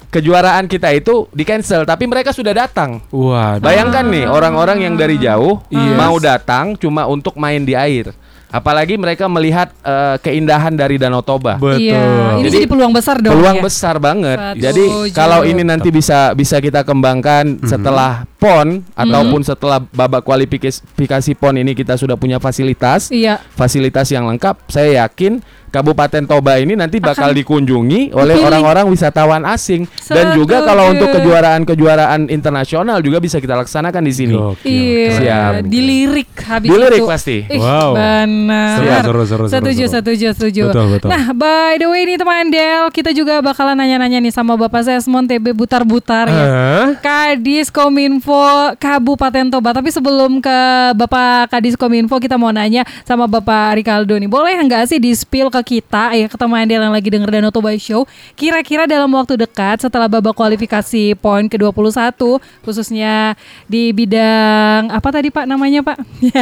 kejuaraan 0.07 0.71
kita 0.71 0.95
itu 0.95 1.29
di 1.35 1.43
cancel 1.43 1.85
tapi 1.85 2.07
mereka 2.07 2.31
sudah 2.33 2.55
datang. 2.55 3.03
Wah, 3.11 3.59
Bayangkan 3.59 4.07
nih 4.07 4.25
orang-orang 4.25 4.87
yang 4.87 4.95
dari 4.95 5.19
jauh 5.19 5.61
Yes. 5.69 5.99
mau 5.99 6.17
datang 6.17 6.79
cuma 6.79 7.05
untuk 7.05 7.37
main 7.37 7.61
di 7.67 7.75
air. 7.77 8.15
Apalagi 8.57 8.97
mereka 8.97 9.29
melihat 9.29 9.69
eh, 9.81 10.17
keindahan 10.19 10.73
dari 10.73 10.97
Danau 10.97 11.21
Toba. 11.21 11.61
betul. 11.61 11.77
Iya, 11.77 12.01
ini 12.41 12.49
Jadi, 12.49 12.57
jadi 12.57 12.67
peluang 12.67 12.93
besar 12.93 13.21
dong. 13.21 13.37
Peluang 13.37 13.59
ya. 13.61 13.63
besar 13.63 13.95
banget. 14.01 14.39
Setuju. 14.41 14.63
Jadi 14.65 14.85
kalau 15.13 15.41
ini 15.45 15.61
nanti 15.61 15.89
bisa 15.93 16.33
bisa 16.33 16.57
kita 16.57 16.81
kembangkan 16.81 17.61
setelah 17.63 18.25
PON 18.37 18.81
ataupun 18.93 19.41
setelah 19.43 19.81
babak 19.83 20.25
kualifikasi 20.25 21.31
PON 21.35 21.57
ini 21.57 21.73
kita 21.73 21.97
sudah 21.97 22.17
punya 22.17 22.37
fasilitas, 22.37 23.09
Iya. 23.09 23.45
fasilitas 23.53 24.09
yang 24.09 24.25
lengkap, 24.25 24.57
saya 24.67 25.05
yakin 25.05 25.45
Kabupaten 25.69 26.25
Toba 26.25 26.57
ini 26.57 26.73
nanti 26.73 26.99
bakal 26.99 27.27
Akan 27.27 27.37
dikunjungi 27.37 28.13
oleh 28.13 28.37
orang-orang 28.39 28.87
wisatawan 28.87 29.43
asing 29.45 29.85
dan 30.07 30.33
juga 30.33 30.63
Setuju. 30.63 30.69
kalau 30.69 30.85
untuk 30.89 31.09
kejuaraan-kejuaraan 31.11 32.29
internasional 32.29 33.01
juga 33.01 33.19
bisa 33.19 33.37
kita 33.37 33.57
laksanakan 33.57 34.03
di 34.03 34.13
sini. 34.13 34.37
Iya. 34.63 35.11
Siap. 35.17 35.53
dilirik 35.67 36.31
habis 36.39 36.69
Dilirik 36.69 37.03
itu. 37.03 37.09
pasti. 37.09 37.37
Ih, 37.43 37.59
Wow. 37.59 37.93
Benar. 37.93 38.77
Seru, 38.77 38.87
seru, 38.87 39.23
seru, 39.25 39.45
setuju, 39.49 39.85
seru. 39.85 39.95
setuju, 39.99 40.27
setuju. 40.33 40.63
Betul, 40.71 40.87
betul. 40.93 41.09
Nah, 41.11 41.25
by 41.33 41.75
the 41.77 41.87
way 41.87 42.03
nih 42.05 42.17
teman 42.17 42.47
Del, 42.47 42.85
kita 42.91 43.11
juga 43.11 43.41
bakalan 43.41 43.75
nanya-nanya 43.75 44.21
nih 44.21 44.31
sama 44.31 44.55
Bapak 44.55 44.83
Sesmon 44.83 45.27
TB 45.27 45.51
Butar-Butar 45.53 46.27
ya. 46.27 46.45
Hah? 46.47 46.87
Kadis 46.99 47.69
Kominfo 47.69 48.39
Kabupaten 48.77 49.51
Toba. 49.51 49.73
Tapi 49.73 49.91
sebelum 49.91 50.39
ke 50.39 50.59
Bapak 50.95 51.51
Kadis 51.51 51.75
Kominfo, 51.75 52.17
kita 52.17 52.37
mau 52.37 52.51
nanya 52.51 52.85
sama 53.03 53.27
Bapak 53.27 53.75
Ricardo 53.75 54.15
nih. 54.15 54.29
Boleh 54.29 54.55
nggak 54.57 54.87
sih 54.87 54.99
di-spill 54.99 55.51
ke 55.63 55.81
kita, 55.81 56.13
ya 56.13 56.27
ke 56.29 56.37
teman 56.37 56.69
yang 56.69 56.93
lagi 56.93 57.09
denger 57.09 57.31
Danau 57.33 57.49
Toba 57.49 57.73
Show, 57.81 58.05
kira-kira 58.37 58.85
dalam 58.85 59.09
waktu 59.13 59.41
dekat 59.41 59.81
setelah 59.81 60.05
babak 60.07 60.37
kualifikasi 60.37 61.17
poin 61.17 61.49
ke-21, 61.49 62.13
khususnya 62.61 63.33
di 63.65 63.91
bidang 63.91 64.93
apa 64.93 65.09
tadi 65.09 65.33
Pak 65.33 65.49
namanya 65.49 65.81
Pak? 65.81 65.97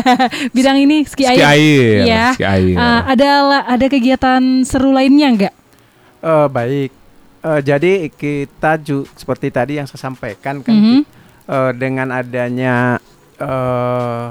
bidang 0.57 0.83
ini 0.83 1.07
ski, 1.07 1.23
Ski 1.25 1.39
air, 1.39 2.05
Iya. 2.07 2.25
ski 2.35 2.45
air. 2.45 2.75
Uh, 2.75 3.01
ada 3.07 3.29
ada 3.71 3.87
kegiatan 3.87 4.43
seru 4.67 4.91
lainnya 4.91 5.29
nggak? 5.31 5.55
Eh, 6.25 6.47
baik. 6.49 6.91
Eh, 7.45 7.61
jadi 7.61 8.09
kita 8.09 8.81
ju 8.81 9.05
seperti 9.13 9.53
tadi 9.53 9.77
yang 9.77 9.85
saya 9.85 10.01
sampaikan 10.01 10.65
kan 10.65 10.73
Mhm. 10.73 10.99
eh, 11.45 11.73
dengan 11.77 12.09
adanya 12.09 12.97
eh 13.37 14.29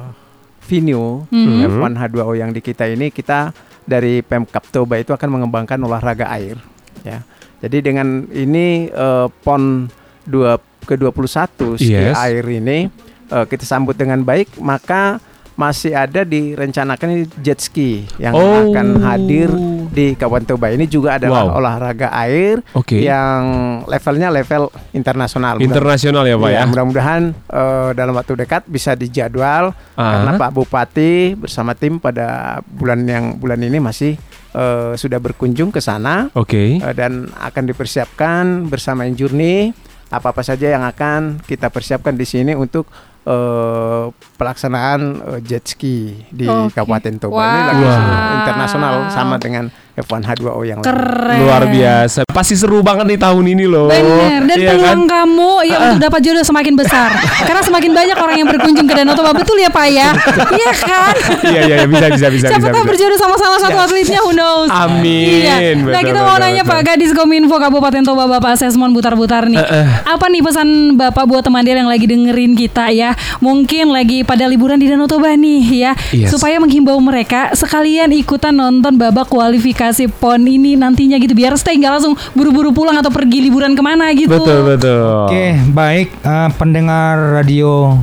venue 0.63 1.27
Mhm. 1.29 1.69
F1 1.69 1.93
H2O 1.93 2.33
yang 2.33 2.49
di 2.49 2.63
kita 2.63 2.87
ini 2.87 3.11
kita 3.11 3.51
dari 3.85 4.21
Pemkap 4.21 4.63
Toba 4.69 4.99
itu 4.99 5.11
akan 5.11 5.29
mengembangkan 5.29 5.79
olahraga 5.79 6.29
air 6.31 6.57
ya. 7.03 7.21
Jadi 7.63 7.79
dengan 7.79 8.27
ini 8.29 8.91
eh, 8.91 9.27
PON 9.43 9.87
2 10.27 10.87
ke-21 10.87 11.79
ski 11.79 11.91
Yes. 11.95 12.15
air 12.19 12.43
ini 12.43 12.91
eh, 13.29 13.45
kita 13.47 13.63
sambut 13.63 13.95
dengan 13.95 14.19
baik 14.21 14.59
maka 14.59 15.23
masih 15.53 15.93
ada 15.93 16.21
direncanakan 16.23 17.29
jet 17.39 17.59
ski 17.59 18.09
yang 18.17 18.33
Oh. 18.33 18.67
akan 18.67 18.87
hadir 19.01 19.49
di 19.87 20.13
Kabupaten 20.13 20.49
Toba 20.49 20.69
ini 20.69 20.85
juga 20.85 21.15
adalah 21.15 21.45
Wow. 21.45 21.61
olahraga 21.61 22.09
air 22.11 22.65
Oke. 22.73 22.97
yang 22.97 23.41
levelnya 23.85 24.27
level 24.27 24.67
internasional. 24.91 25.57
Internasional 25.57 26.25
ya, 26.25 26.33
Pak 26.35 26.49
Iya, 26.49 26.57
ya. 26.57 26.63
Mudah-mudahan 26.65 27.21
eh, 27.31 27.89
dalam 27.93 28.13
waktu 28.13 28.33
dekat 28.35 28.65
bisa 28.65 28.93
dijadwal 28.93 29.77
Ah. 29.93 30.17
karena 30.17 30.31
Pak 30.35 30.51
Bupati 30.51 31.13
bersama 31.35 31.73
tim 31.73 31.97
pada 31.97 32.57
bulan 32.65 33.05
yang 33.05 33.37
bulan 33.37 33.59
ini 33.59 33.77
masih 33.77 34.17
eh, 34.51 34.93
sudah 34.93 35.17
berkunjung 35.17 35.69
ke 35.69 35.77
sana 35.77 36.29
Oke. 36.33 36.77
eh, 36.77 36.93
dan 36.93 37.29
akan 37.31 37.63
dipersiapkan 37.65 38.65
bersama 38.65 39.03
Injurni 39.03 39.73
apa-apa 40.09 40.41
saja 40.41 40.69
yang 40.69 40.81
akan 40.83 41.41
kita 41.41 41.69
persiapkan 41.69 42.13
di 42.13 42.21
sini 42.21 42.53
untuk 42.53 42.85
eh, 43.23 44.05
pelaksanaan 44.35 44.99
uh, 45.23 45.39
jet 45.39 45.63
ski 45.63 46.27
di 46.27 46.43
Oke. 46.45 46.75
Kabupaten 46.75 47.15
Toba 47.15 47.35
Wah. 47.37 47.47
ini 47.47 47.61
lagi 47.71 47.83
Wow. 47.83 48.37
internasional 48.43 48.93
sama 49.09 49.35
dengan 49.39 49.71
F1 49.95 50.25
H2O 50.25 50.61
yang 50.63 50.77
lain. 50.79 50.85
Keren. 50.85 51.37
Luar 51.39 51.63
biasa. 51.65 52.25
Pasti 52.25 52.53
seru 52.53 52.81
banget 52.81 53.05
nih 53.05 53.19
tahun 53.19 53.45
ini 53.47 53.65
loh. 53.65 53.87
Bener 53.87 54.41
dan 54.43 54.57
Iya 54.57 54.69
peluang 54.73 55.01
kan? 55.03 55.21
kamu 55.21 55.51
ya 55.63 55.77
untuk 55.79 55.99
dapat 56.01 56.19
jodoh 56.19 56.41
semakin 56.41 56.73
besar 56.73 57.09
karena 57.39 57.61
semakin 57.61 57.91
banyak 57.91 58.17
orang 58.17 58.35
yang 58.35 58.47
berkunjung 58.47 58.83
ke 58.83 58.93
Danau 58.93 59.13
Toba 59.13 59.31
betul 59.31 59.55
ya 59.55 59.69
Pak 59.69 59.87
ya 59.87 60.09
iya 60.51 60.71
kan 60.73 61.13
Iya 61.43 61.61
iya 61.63 61.75
iya, 61.75 61.85
bisa 61.85 62.05
bisa 62.09 62.27
bisa 62.29 62.47
siapa 62.49 62.59
bisa. 62.59 62.69
tahu 62.69 62.83
bisa. 62.83 62.89
berjodoh 62.89 63.17
sama 63.17 63.35
salah 63.37 63.59
satu 63.59 63.77
atletnya 63.79 64.19
who 64.19 64.31
knows 64.31 64.69
Amin. 64.69 65.41
iya 65.41 65.55
nah 65.73 65.93
Betul, 65.95 66.09
kita 66.09 66.19
mau 66.19 66.35
betul, 66.35 66.43
nanya 66.43 66.63
betul. 66.63 66.73
Pak 66.73 66.81
Gadis 66.85 67.11
Kominfo 67.13 67.55
Kabupaten 67.55 68.01
Toba 68.03 68.23
Bapak 68.27 68.53
Sesmon 68.55 68.91
Butar-Butar 68.91 69.47
nih 69.47 69.63
apa 70.03 70.25
nih 70.27 70.41
pesan 70.41 70.67
Bapak 70.95 71.23
buat 71.23 71.41
teman 71.41 71.61
dia 71.61 71.75
yang 71.75 71.87
lagi 71.87 72.03
dengerin 72.03 72.53
kita 72.53 72.89
ya 72.89 73.13
mungkin 73.39 73.89
lagi 73.89 74.21
pada 74.23 74.45
liburan 74.45 74.75
di 74.75 74.87
Danau 74.87 75.05
Toba 75.05 75.33
nih 75.33 75.61
ya 75.71 75.91
Yes. 76.11 76.29
supaya 76.29 76.57
menghimbau 76.57 76.97
mereka 76.99 77.53
sekalian 77.53 78.11
ikutan 78.11 78.53
nonton 78.53 78.95
babak 78.95 79.25
kualifikasi 79.27 79.82
PON 79.91 80.47
ini 80.47 80.79
nantinya 80.79 81.19
gitu 81.19 81.35
biar 81.35 81.57
stay 81.59 81.75
nggak 81.75 81.99
langsung 81.99 82.13
buru-buru 82.31 82.71
pulang 82.71 82.95
atau 82.95 83.11
pergi 83.11 83.43
liburan 83.43 83.75
ke 83.75 83.81
mana 83.83 84.13
gitu 84.15 84.31
Betul 84.31 84.77
betul. 84.77 85.27
Oke, 85.27 85.59
baik 85.73 86.07
eh, 86.23 86.49
pendengar 86.55 87.41
radio 87.41 87.97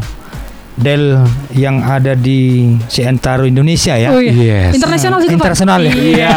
Del 0.80 1.20
yang 1.52 1.84
ada 1.84 2.16
di 2.16 2.72
seantero 2.88 3.44
Indonesia 3.44 4.00
ya. 4.00 4.16
Oh, 4.16 4.22
iya. 4.22 4.72
Yes. 4.72 4.80
Internasional 4.80 5.20
juga 5.20 5.36
Pak. 5.36 5.40
Internasional 5.44 5.80
ya. 5.84 5.92
Iya. 5.92 6.36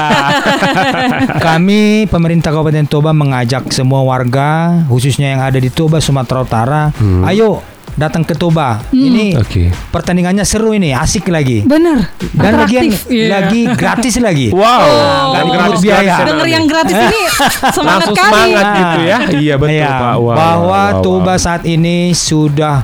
Kami 1.48 2.12
pemerintah 2.12 2.52
Kabupaten 2.52 2.84
Toba 2.84 3.16
mengajak 3.16 3.72
semua 3.72 4.04
warga 4.04 4.84
khususnya 4.92 5.32
yang 5.32 5.42
ada 5.48 5.56
di 5.64 5.72
Toba 5.72 6.04
Sumatera 6.04 6.44
Utara, 6.44 6.82
ayo 7.32 7.64
datang 7.94 8.22
ke 8.22 8.34
Toba. 8.34 8.82
Ini 8.90 9.38
Oke. 9.38 9.70
pertandingannya 9.90 10.42
seru 10.42 10.72
ini, 10.72 10.92
asik 10.92 11.28
lagi. 11.28 11.62
Bener. 11.62 12.10
Dan 12.32 12.54
lagian 12.58 12.90
Atraktif. 12.90 13.08
Iya. 13.08 13.28
lagi 13.30 13.62
gratis 13.72 14.14
lagi. 14.18 14.48
Wow. 14.50 14.62
Oh. 14.62 14.86
Nggak 15.32 15.44
Gratis, 15.54 15.80
biaya. 15.80 16.02
gratis, 16.04 16.18
Denger 16.20 16.34
gratis. 16.36 16.54
yang 16.54 16.66
gratis 16.66 16.96
ini 16.96 17.22
semangat 17.76 17.86
Langsung 17.86 18.16
kali. 18.16 18.26
semangat 18.26 18.66
gitu 18.74 19.00
ya. 19.04 19.18
Iya 19.34 19.54
betul 19.58 19.74
Iya, 19.74 19.90
Pak. 19.92 20.14
Wow, 20.16 20.34
bahwa 20.34 20.62
wow, 20.64 20.92
wow, 20.92 21.02
Toba 21.02 21.26
wow. 21.30 21.38
saat 21.38 21.62
ini 21.64 21.98
sudah 22.12 22.76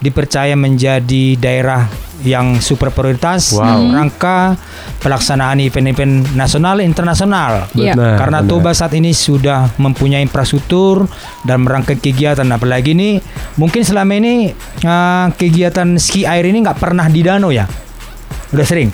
dipercaya 0.00 0.52
menjadi 0.54 1.36
daerah 1.40 1.88
yang 2.24 2.58
super 2.64 2.88
prioritas 2.90 3.52
Wow. 3.52 3.60
dalam 3.60 3.86
rangka 3.92 4.56
pelaksanaan 5.04 5.60
event-event 5.60 6.32
nasional 6.32 6.80
internasional. 6.80 7.68
Iya. 7.76 7.92
Benar, 7.92 8.16
Karena 8.16 8.38
benar. 8.40 8.50
Toba 8.50 8.70
saat 8.72 8.92
ini 8.96 9.12
sudah 9.12 9.76
mempunyai 9.76 10.24
infrastruktur 10.24 11.04
dan 11.44 11.62
merangkai 11.62 12.00
kegiatan. 12.00 12.48
Apalagi 12.48 12.96
ini 12.96 13.20
mungkin 13.60 13.84
selama 13.84 14.16
ini 14.16 14.50
uh, 14.82 15.28
kegiatan 15.36 16.00
ski 16.00 16.24
air 16.24 16.48
ini 16.48 16.64
nggak 16.64 16.80
pernah 16.80 17.06
di 17.06 17.20
danau 17.20 17.52
ya. 17.52 17.68
Udah 18.50 18.66
sering? 18.66 18.88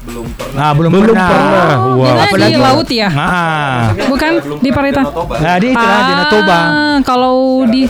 Belum 0.00 0.26
pernah. 0.30 0.72
belum, 0.72 0.90
Belum 0.90 1.04
pernah. 1.06 1.28
pernah. 1.28 1.68
Oh, 1.76 1.94
Wow. 2.00 2.16
Apalagi- 2.18 2.48
di 2.48 2.56
laut 2.56 2.88
ya? 2.90 3.08
Ah. 3.10 3.80
Bukan 3.92 4.30
di 4.58 4.70
Parita. 4.70 5.02
Nah, 5.04 5.56
di 5.56 5.68
itu 5.68 5.76
lah, 5.78 6.00
di 6.00 6.12
Danau 6.14 6.26
Toba. 6.26 6.56
Ah, 6.56 6.96
Kalau 7.02 7.36
di 7.66 7.82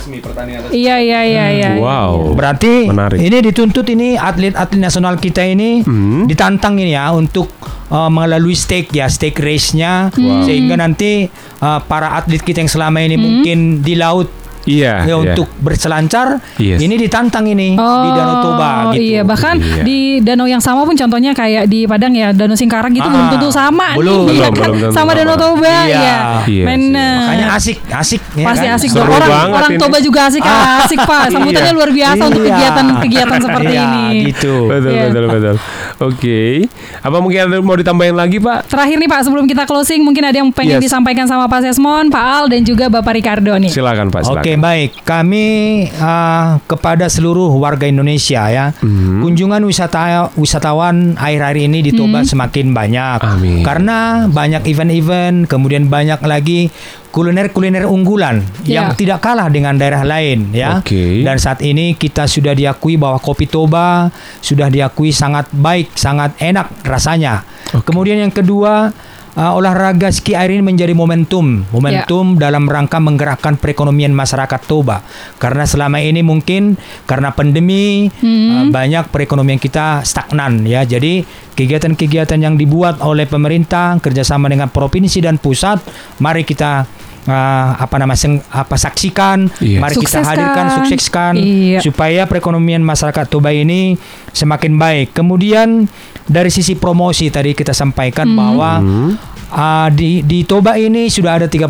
Iya 0.71 0.95
iya 0.97 1.19
iya 1.21 1.45
iya. 1.49 1.69
Wow. 1.77 2.31
Berarti 2.33 2.85
Menarik. 2.85 3.17
ini 3.17 3.37
dituntut 3.41 3.83
ini 3.85 4.15
atlet-atlet 4.15 4.79
nasional 4.81 5.15
kita 5.15 5.41
ini 5.41 5.81
Hmm. 5.81 6.27
ditantang 6.27 6.75
ini 6.75 6.91
ya 6.91 7.11
untuk 7.11 7.47
uh, 7.87 8.07
melalui 8.07 8.53
stake 8.53 8.91
ya 8.91 9.07
stake 9.07 9.35
race-nya 9.37 10.11
sehingga 10.43 10.75
nanti 10.75 11.27
uh, 11.59 11.79
para 11.81 12.11
atlet 12.13 12.39
kita 12.39 12.59
yang 12.59 12.71
selama 12.71 12.99
ini 12.99 13.15
mungkin 13.15 13.57
di 13.79 13.95
laut 13.95 14.31
Iya. 14.63 14.93
ya, 15.01 15.05
iya. 15.05 15.15
untuk 15.17 15.47
berselancar 15.57 16.37
Yes. 16.55 16.77
ini 16.77 16.95
ditantang 16.95 17.45
ini 17.45 17.73
di 17.73 18.09
Danau 18.11 18.35
Toba 18.41 18.91
gitu. 18.91 19.01
Iya, 19.01 19.21
bahkan 19.21 19.55
Iya. 19.55 19.81
di 19.81 19.99
danau 20.19 20.45
yang 20.45 20.59
sama 20.59 20.83
pun 20.83 20.93
contohnya 20.93 21.31
kayak 21.31 21.65
di 21.65 21.83
Padang 21.83 22.11
ya, 22.11 22.29
Danau 22.29 22.53
Singkarak 22.53 22.89
gitu 22.89 23.03
Ah, 23.03 23.11
belum 23.11 23.27
tentu 23.31 23.49
sama 23.49 23.87
belum, 23.93 24.21
nih, 24.23 24.33
iya 24.33 24.47
belum, 24.47 24.53
kan? 24.53 24.67
belum 24.67 24.79
tentu 24.83 24.93
sama. 24.93 25.11
Danau 25.11 25.35
Toba 25.35 25.65
Iya. 25.65 25.97
ya. 25.97 26.17
Iya, 26.43 26.65
Benar. 26.65 27.17
Makanya 27.21 27.47
asik, 27.53 27.77
asik 27.87 28.21
ya 28.33 28.45
Pasti 28.45 28.65
kan? 28.65 28.75
asik 28.75 28.89
Seru 28.89 29.01
dong. 29.01 29.11
Orang 29.11 29.29
banget 29.29 29.55
orang 29.55 29.71
ini. 29.71 29.79
Toba 29.79 29.97
juga 29.99 30.19
asik 30.25 30.43
asik 30.43 30.99
Pak. 31.01 31.23
Sambutannya 31.29 31.67
Iya. 31.67 31.75
luar 31.75 31.89
biasa 31.91 32.21
untuk 32.23 32.41
Iya. 32.41 32.49
kegiatan-kegiatan 32.51 33.39
seperti 33.41 33.71
Iya, 33.71 33.83
ini. 33.83 34.05
gitu. 34.27 34.55
Betul 34.67 34.91
Iya. 34.91 35.03
betul 35.07 35.25
betul. 35.27 35.55
Oke. 36.01 36.65
Apa 36.99 37.17
mungkin 37.17 37.45
ada 37.45 37.57
mau 37.59 37.73
ditambahin 37.73 38.13
lagi 38.13 38.37
Pak? 38.37 38.67
Terakhir 38.67 38.97
nih 38.97 39.05
Pak, 39.05 39.21
sebelum 39.23 39.45
kita 39.45 39.63
closing, 39.63 40.01
mungkin 40.01 40.25
ada 40.25 40.35
yang 40.35 40.49
pengen 40.49 40.77
Yes. 40.77 40.89
disampaikan 40.89 41.25
sama 41.25 41.45
Pak 41.45 41.61
Sesmon, 41.63 42.09
Pak 42.09 42.23
Al, 42.23 42.43
dan 42.49 42.61
juga 42.61 42.87
Bapak 42.87 43.13
Ricardo 43.13 43.53
nih. 43.53 43.69
Silakan 43.69 44.09
Pak. 44.09 44.25
Silakan. 44.25 44.41
Oke 44.41 44.51
baik, 44.55 44.89
kami 45.03 45.45
uh, 45.93 46.57
kepada 46.65 47.05
seluruh 47.05 47.53
warga 47.53 47.85
Indonesia 47.85 48.47
ya, 48.47 48.73
Mhm. 48.77 49.21
kunjungan 49.21 49.61
wisata 49.61 50.33
wisatawan 50.33 51.13
akhir-akhir 51.15 51.57
ini 51.61 51.79
di 51.81 51.91
Toba 51.91 52.23
semakin 52.23 52.71
banyak. 52.71 53.19
Amin. 53.21 53.61
Karena 53.61 54.25
banyak 54.25 54.65
event-event, 54.65 55.45
kemudian 55.45 55.85
banyak 55.85 56.17
lagi 56.23 56.73
kuliner-kuliner 57.11 57.83
unggulan 57.85 58.41
Ya. 58.63 58.87
yang 58.87 58.95
tidak 58.95 59.19
kalah 59.19 59.51
dengan 59.51 59.75
daerah 59.75 60.07
lain 60.07 60.55
ya. 60.55 60.79
Oke. 60.79 61.21
Dan 61.21 61.35
saat 61.37 61.59
ini 61.59 61.93
kita 61.99 62.25
sudah 62.25 62.55
diakui 62.55 62.95
bahwa 62.95 63.19
kopi 63.19 63.45
Toba 63.45 64.07
sudah 64.39 64.71
diakui 64.71 65.11
sangat 65.11 65.51
baik, 65.51 65.93
sangat 65.99 66.33
enak 66.39 66.71
rasanya. 66.87 67.43
Kemudian 67.83 68.19
yang 68.19 68.31
kedua 68.31 68.91
uh, 69.35 69.51
olahraga 69.55 70.11
ski 70.11 70.35
air 70.35 70.51
ini 70.55 70.63
menjadi 70.63 70.91
momentum, 70.95 71.67
momentum 71.71 72.35
dalam 72.39 72.67
rangka 72.67 72.99
menggerakkan 72.99 73.55
perekonomian 73.59 74.11
masyarakat 74.15 74.61
Toba. 74.67 75.03
Karena 75.39 75.63
selama 75.67 75.99
ini 75.99 76.23
mungkin 76.23 76.75
karena 77.07 77.31
pandemi 77.35 78.07
uh, 78.07 78.65
banyak 78.71 79.11
perekonomian 79.11 79.59
kita 79.59 80.03
stagnan 80.07 80.63
ya. 80.63 80.83
Jadi 80.87 81.23
kegiatan-kegiatan 81.51 82.39
yang 82.39 82.55
dibuat 82.55 83.03
oleh 83.03 83.27
pemerintah 83.27 83.99
kerjasama 83.99 84.47
dengan 84.47 84.71
provinsi 84.71 85.19
dan 85.19 85.37
pusat, 85.37 85.79
mari 86.19 86.47
kita 86.47 86.87
uh, 87.23 87.33
apa 87.75 87.95
nama 87.95 88.13
seng- 88.13 88.41
apa 88.45 88.75
saksikan, 88.75 89.49
Iya. 89.57 89.79
mari 89.79 89.95
kita 89.95 90.19
Sukseskan. 90.19 90.25
hadirkan, 90.27 90.65
sukseskan 90.77 91.33
Iya. 91.35 91.79
supaya 91.79 92.21
perekonomian 92.23 92.79
masyarakat 92.79 93.25
Toba 93.27 93.49
ini 93.49 93.97
semakin 94.29 94.75
baik. 94.75 95.13
Kemudian 95.13 95.85
dari 96.23 96.47
sisi 96.47 96.73
promosi 96.73 97.27
tadi 97.27 97.51
kita 97.51 97.71
sampaikan 97.71 98.29
bahwa 98.31 98.79
uh, 99.49 99.87
di 99.89 100.21
di 100.21 100.43
Toba 100.43 100.75
ini 100.75 101.07
sudah 101.07 101.37
ada 101.37 101.47
36 101.47 101.67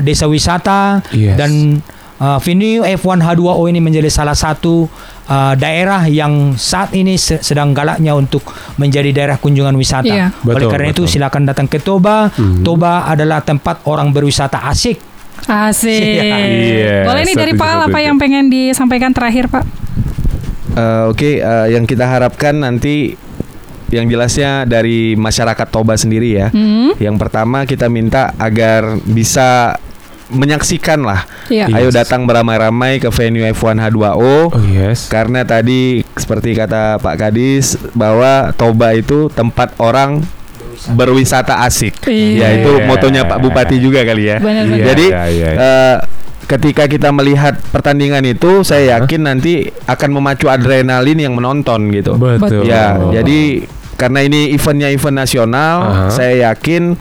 desa 0.00 0.24
wisata 0.24 1.00
Yes. 1.10 1.34
dan 1.34 1.80
uh, 2.20 2.38
venue 2.38 2.82
F1 2.84 3.18
H2O 3.22 3.66
ini 3.70 3.80
menjadi 3.82 4.10
salah 4.10 4.34
satu 4.34 4.86
uh, 5.26 5.54
daerah 5.54 6.06
yang 6.06 6.54
saat 6.54 6.94
ini 6.94 7.18
se- 7.18 7.42
sedang 7.42 7.74
galaknya 7.74 8.14
untuk 8.14 8.42
menjadi 8.76 9.10
daerah 9.14 9.36
kunjungan 9.38 9.74
wisata. 9.74 10.06
Iya. 10.10 10.26
Oleh 10.44 10.62
Betul, 10.62 10.70
karena 10.70 10.86
itu 10.90 11.02
betul. 11.06 11.12
silakan 11.14 11.42
datang 11.46 11.66
ke 11.66 11.78
Toba. 11.82 12.30
Toba 12.62 13.06
adalah 13.06 13.42
tempat 13.42 13.82
orang 13.86 14.10
berwisata 14.10 14.66
asik. 14.68 14.98
Asik. 15.46 15.96
Iya, 16.68 17.06
Boleh 17.06 17.22
nih 17.24 17.36
dari 17.38 17.52
Pak 17.54 17.90
apa 17.90 17.98
yang 18.02 18.18
pengen 18.20 18.50
disampaikan 18.50 19.14
terakhir 19.14 19.48
Pak? 19.48 19.64
Eh, 20.78 21.02
Oke, 21.10 21.40
eh, 21.40 21.66
yang 21.72 21.88
kita 21.88 22.06
harapkan 22.06 22.54
nanti 22.54 23.16
yang 23.88 24.04
jelasnya 24.04 24.68
dari 24.68 25.16
masyarakat 25.16 25.66
Toba 25.72 25.96
sendiri 25.96 26.36
ya. 26.36 26.48
Hmm? 26.52 26.92
Yang 27.00 27.16
pertama 27.16 27.64
kita 27.64 27.88
minta 27.88 28.36
agar 28.36 29.00
bisa 29.08 29.80
menyaksikan 30.28 31.00
lah. 31.02 31.24
Iya. 31.48 31.72
Ayo 31.72 31.88
datang 31.88 32.28
beramai-ramai 32.28 33.00
ke 33.00 33.08
venue 33.08 33.44
F1 33.48 33.80
H2O. 33.80 34.52
Oh 34.52 34.64
yes. 34.68 35.08
Karena 35.08 35.44
tadi 35.44 36.04
seperti 36.16 36.52
kata 36.52 37.00
Pak 37.00 37.16
Kadis 37.16 37.80
bahwa 37.96 38.52
Toba 38.52 38.92
itu 38.92 39.32
tempat 39.32 39.72
orang 39.80 40.20
berwisata 40.94 41.64
asik. 41.64 42.06
Iya. 42.06 42.38
Ya 42.38 42.48
itu 42.62 42.72
motonya 42.86 43.26
Pak 43.26 43.38
Bupati 43.42 43.76
juga 43.80 44.04
kali 44.04 44.30
ya. 44.30 44.36
Benar, 44.38 44.64
benar. 44.68 44.86
Jadi 44.94 45.06
Iya, 45.08 45.24
iya, 45.32 45.48
iya. 45.52 45.58
eh, 45.58 45.96
ketika 46.48 46.88
kita 46.88 47.12
melihat 47.12 47.60
pertandingan 47.74 48.24
itu 48.24 48.64
saya 48.64 49.00
yakin 49.00 49.28
nanti 49.28 49.68
akan 49.84 50.10
memacu 50.16 50.48
adrenalin 50.48 51.18
yang 51.20 51.34
menonton 51.36 51.92
gitu. 51.92 52.16
Betul. 52.16 52.64
Ya, 52.64 52.96
jadi 53.20 53.68
karena 53.98 54.22
ini 54.24 54.54
eventnya 54.54 54.88
event 54.88 55.18
nasional, 55.18 55.76
Aha. 55.84 56.08
saya 56.14 56.34
yakin 56.48 56.94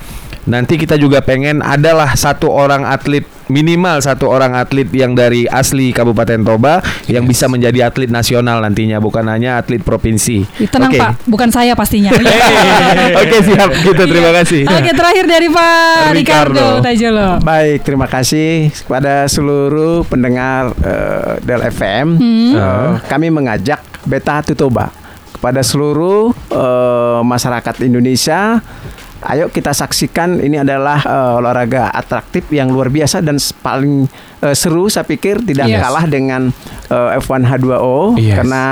nanti 0.48 0.80
kita 0.80 0.96
juga 0.96 1.22
pengen 1.22 1.60
adalah 1.62 2.16
satu 2.18 2.50
orang 2.50 2.88
atlet 2.88 3.24
minimal 3.48 4.04
satu 4.04 4.28
orang 4.28 4.60
atlet 4.60 4.88
yang 4.92 5.16
dari 5.16 5.48
asli 5.48 5.96
Kabupaten 5.96 6.44
Toba 6.44 6.84
yang 7.08 7.24
bisa 7.24 7.48
menjadi 7.48 7.88
atlet 7.88 8.12
nasional 8.12 8.60
nantinya 8.60 9.00
bukan 9.00 9.24
hanya 9.28 9.60
atlet 9.64 9.80
provinsi. 9.80 10.44
Tenang 10.68 10.92
Oke. 10.92 11.00
Pak, 11.00 11.12
bukan 11.28 11.50
saya 11.52 11.72
pastinya. 11.72 12.12
Oke 13.24 13.38
siap 13.44 13.70
gitu 13.72 14.04
terima 14.04 14.32
kasih. 14.36 14.68
Oke 14.68 14.92
terakhir 14.92 15.26
dari 15.28 15.48
Pak 15.48 16.12
Ricardo 16.12 16.38
Ricardo. 16.48 16.84
Tajolo. 16.84 17.30
Baik, 17.42 17.80
terima 17.84 18.08
kasih 18.08 18.70
kepada 18.72 19.26
seluruh 19.28 20.06
pendengar 20.08 20.72
eh, 20.82 21.34
Del 21.44 21.62
FM. 21.68 22.08
Eh, 22.56 22.92
kami 23.08 23.28
mengajak 23.34 23.82
Beta 24.08 24.40
Tutoba 24.46 24.92
kepada 25.34 25.62
seluruh 25.62 26.34
eh, 26.52 27.20
masyarakat 27.24 27.76
Indonesia. 27.84 28.62
Ayo 29.26 29.50
kita 29.50 29.74
saksikan 29.74 30.38
ini 30.38 30.62
adalah 30.62 31.02
eh, 31.02 31.38
olahraga 31.42 31.90
atraktif 31.90 32.46
yang 32.54 32.70
luar 32.70 32.94
biasa 32.94 33.26
dan 33.26 33.42
paling 33.62 34.06
eh, 34.46 34.56
seru 34.56 34.92
saya 34.92 35.06
pikir 35.08 35.42
tidak 35.42 35.66
Yes. 35.68 35.82
kalah 35.82 36.06
dengan 36.06 36.42
eh, 36.90 37.18
F1 37.18 37.42
H2O 37.46 38.18
Yes. 38.18 38.38
karena 38.42 38.64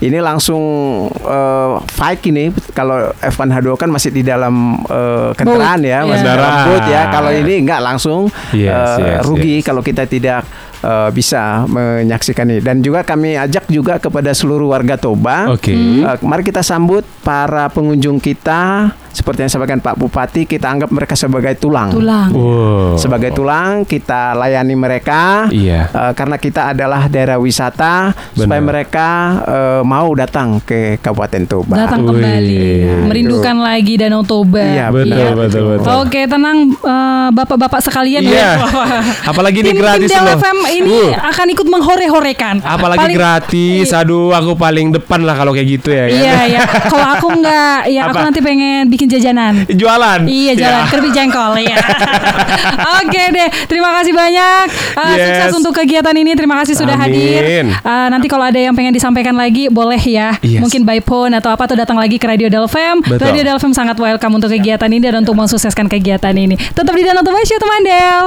ini 0.00 0.16
langsung 0.16 0.64
uh, 1.12 1.76
fight 1.92 2.24
ini 2.24 2.48
kalau 2.72 3.12
F1H2 3.20 3.76
kan 3.76 3.88
masih 3.92 4.08
di 4.08 4.24
dalam 4.24 4.80
uh, 4.88 5.36
kendaraan 5.36 5.84
ya, 5.84 6.00
Boat, 6.00 6.16
masih 6.16 6.24
iya. 6.24 6.32
dalam 6.32 6.52
boat 6.64 6.84
ya. 6.88 7.02
Kalau 7.12 7.30
ini 7.36 7.54
enggak 7.60 7.80
langsung 7.84 8.20
Yes, 8.56 8.72
uh, 8.72 8.96
yes, 8.96 9.20
rugi 9.28 9.60
kalau 9.60 9.84
kita 9.84 10.08
tidak 10.08 10.48
uh, 10.80 11.12
bisa 11.12 11.68
menyaksikan 11.68 12.48
ini. 12.48 12.60
Dan 12.64 12.80
juga 12.80 13.04
kami 13.04 13.36
ajak 13.36 13.68
juga 13.68 14.00
kepada 14.00 14.32
seluruh 14.32 14.72
warga 14.72 14.96
Toba. 14.96 15.52
Oke. 15.52 15.76
Uh, 15.76 16.16
mari 16.24 16.48
kita 16.48 16.64
sambut 16.64 17.04
para 17.20 17.68
pengunjung 17.68 18.16
kita 18.16 18.96
seperti 19.10 19.38
yang 19.40 19.48
disampaikan 19.48 19.78
Pak 19.78 19.94
Bupati, 19.96 20.42
kita 20.44 20.66
anggap 20.66 20.88
mereka 20.88 21.14
sebagai 21.14 21.54
tulang. 21.54 21.90
Tulang. 21.90 22.30
Wow. 22.30 22.94
Sebagai 22.94 23.30
tulang 23.30 23.82
kita 23.82 24.32
layani 24.32 24.72
mereka 24.72 25.46
Iya. 25.48 25.88
uh, 25.88 26.12
karena 26.12 26.36
kita 26.36 26.70
adalah 26.70 27.06
daerah 27.06 27.36
wisata 27.36 28.10
supaya 28.30 28.56
Benar. 28.56 28.66
mereka 28.66 29.08
uh, 29.42 29.82
mau 29.82 30.10
datang 30.12 30.58
ke 30.60 30.96
Kabupaten 30.96 31.42
Toba. 31.44 31.74
Datang 31.76 32.02
Wih. 32.02 32.08
kembali, 32.12 32.64
merindukan 33.04 33.56
lagi 33.58 33.94
Danau 33.96 34.22
Toba. 34.22 34.62
Iya, 34.62 34.86
Betul, 34.90 35.12
Iya. 35.12 35.28
betul, 35.32 35.62
betul. 35.70 35.90
Oke, 36.00 36.20
tenang 36.24 36.58
eh, 36.70 37.28
bapak-bapak 37.30 37.80
sekalian 37.80 38.22
Iya. 38.22 38.32
ya. 38.32 38.50
Apalagi 39.30 39.60
ini 39.60 39.72
gratis 39.72 40.10
loh. 40.10 40.36
FM 40.36 40.58
ini 40.76 41.00
Uh. 41.02 41.14
akan 41.16 41.46
ikut 41.48 41.66
menghore-horekan. 41.66 42.60
Apalagi 42.60 43.00
Paling- 43.00 43.16
gratis. 43.16 43.86
Aduh, 43.92 44.30
aku 44.30 44.54
paling 44.54 44.90
depan 44.90 45.20
lah 45.20 45.34
kalau 45.34 45.50
kayak 45.50 45.68
gitu 45.70 45.88
ya. 45.88 46.04
kan? 46.04 46.12
Iya, 46.12 46.36
iya. 46.46 46.60
Kalau 46.66 47.06
aku 47.08 47.26
enggak, 47.32 47.78
ya 47.86 48.00
aku 48.04 48.16
Apa? 48.16 48.26
nanti 48.26 48.40
pengen 48.40 48.86
bikin 48.86 48.99
jajanan. 49.06 49.64
Jualan. 49.70 50.26
Iya 50.26 50.52
jalan 50.58 50.80
Ya. 50.80 50.88
keripik 50.88 51.12
jengkol 51.12 51.52
ya. 51.60 51.76
Oke 53.00 53.22
deh, 53.30 53.48
terima 53.66 53.90
kasih 54.00 54.12
banyak. 54.12 54.64
Uh, 54.96 55.08
Yes. 55.10 55.26
Sukses 55.26 55.52
untuk 55.58 55.72
kegiatan 55.74 56.14
ini. 56.14 56.32
Terima 56.32 56.56
kasih 56.62 56.74
sudah 56.74 56.96
Amin. 56.96 57.12
hadir. 57.12 57.42
Uh, 57.82 58.08
nanti 58.08 58.26
kalau 58.26 58.46
ada 58.46 58.56
yang 58.56 58.72
pengen 58.72 58.94
disampaikan 58.94 59.34
lagi 59.34 59.66
boleh 59.68 59.98
ya. 59.98 60.36
Yes. 60.40 60.62
Mungkin 60.62 60.82
by 60.82 61.02
phone 61.02 61.34
atau 61.34 61.50
apa 61.50 61.66
atau 61.66 61.76
datang 61.76 61.98
lagi 61.98 62.16
ke 62.16 62.26
Radio 62.26 62.48
Delfem. 62.48 63.02
Betul. 63.04 63.26
Radio 63.26 63.42
Delfem 63.44 63.70
sangat 63.70 63.98
welcome 63.98 64.34
untuk 64.34 64.50
kegiatan 64.50 64.88
ini 64.88 65.02
dan 65.02 65.20
untuk 65.20 65.36
mensukseskan 65.36 65.86
kegiatan 65.86 66.32
ini. 66.32 66.56
Tetap 66.56 66.94
di 66.94 67.02
Danau 67.04 67.22
Show 67.22 67.58
teman 67.58 67.80
Del. 67.82 68.24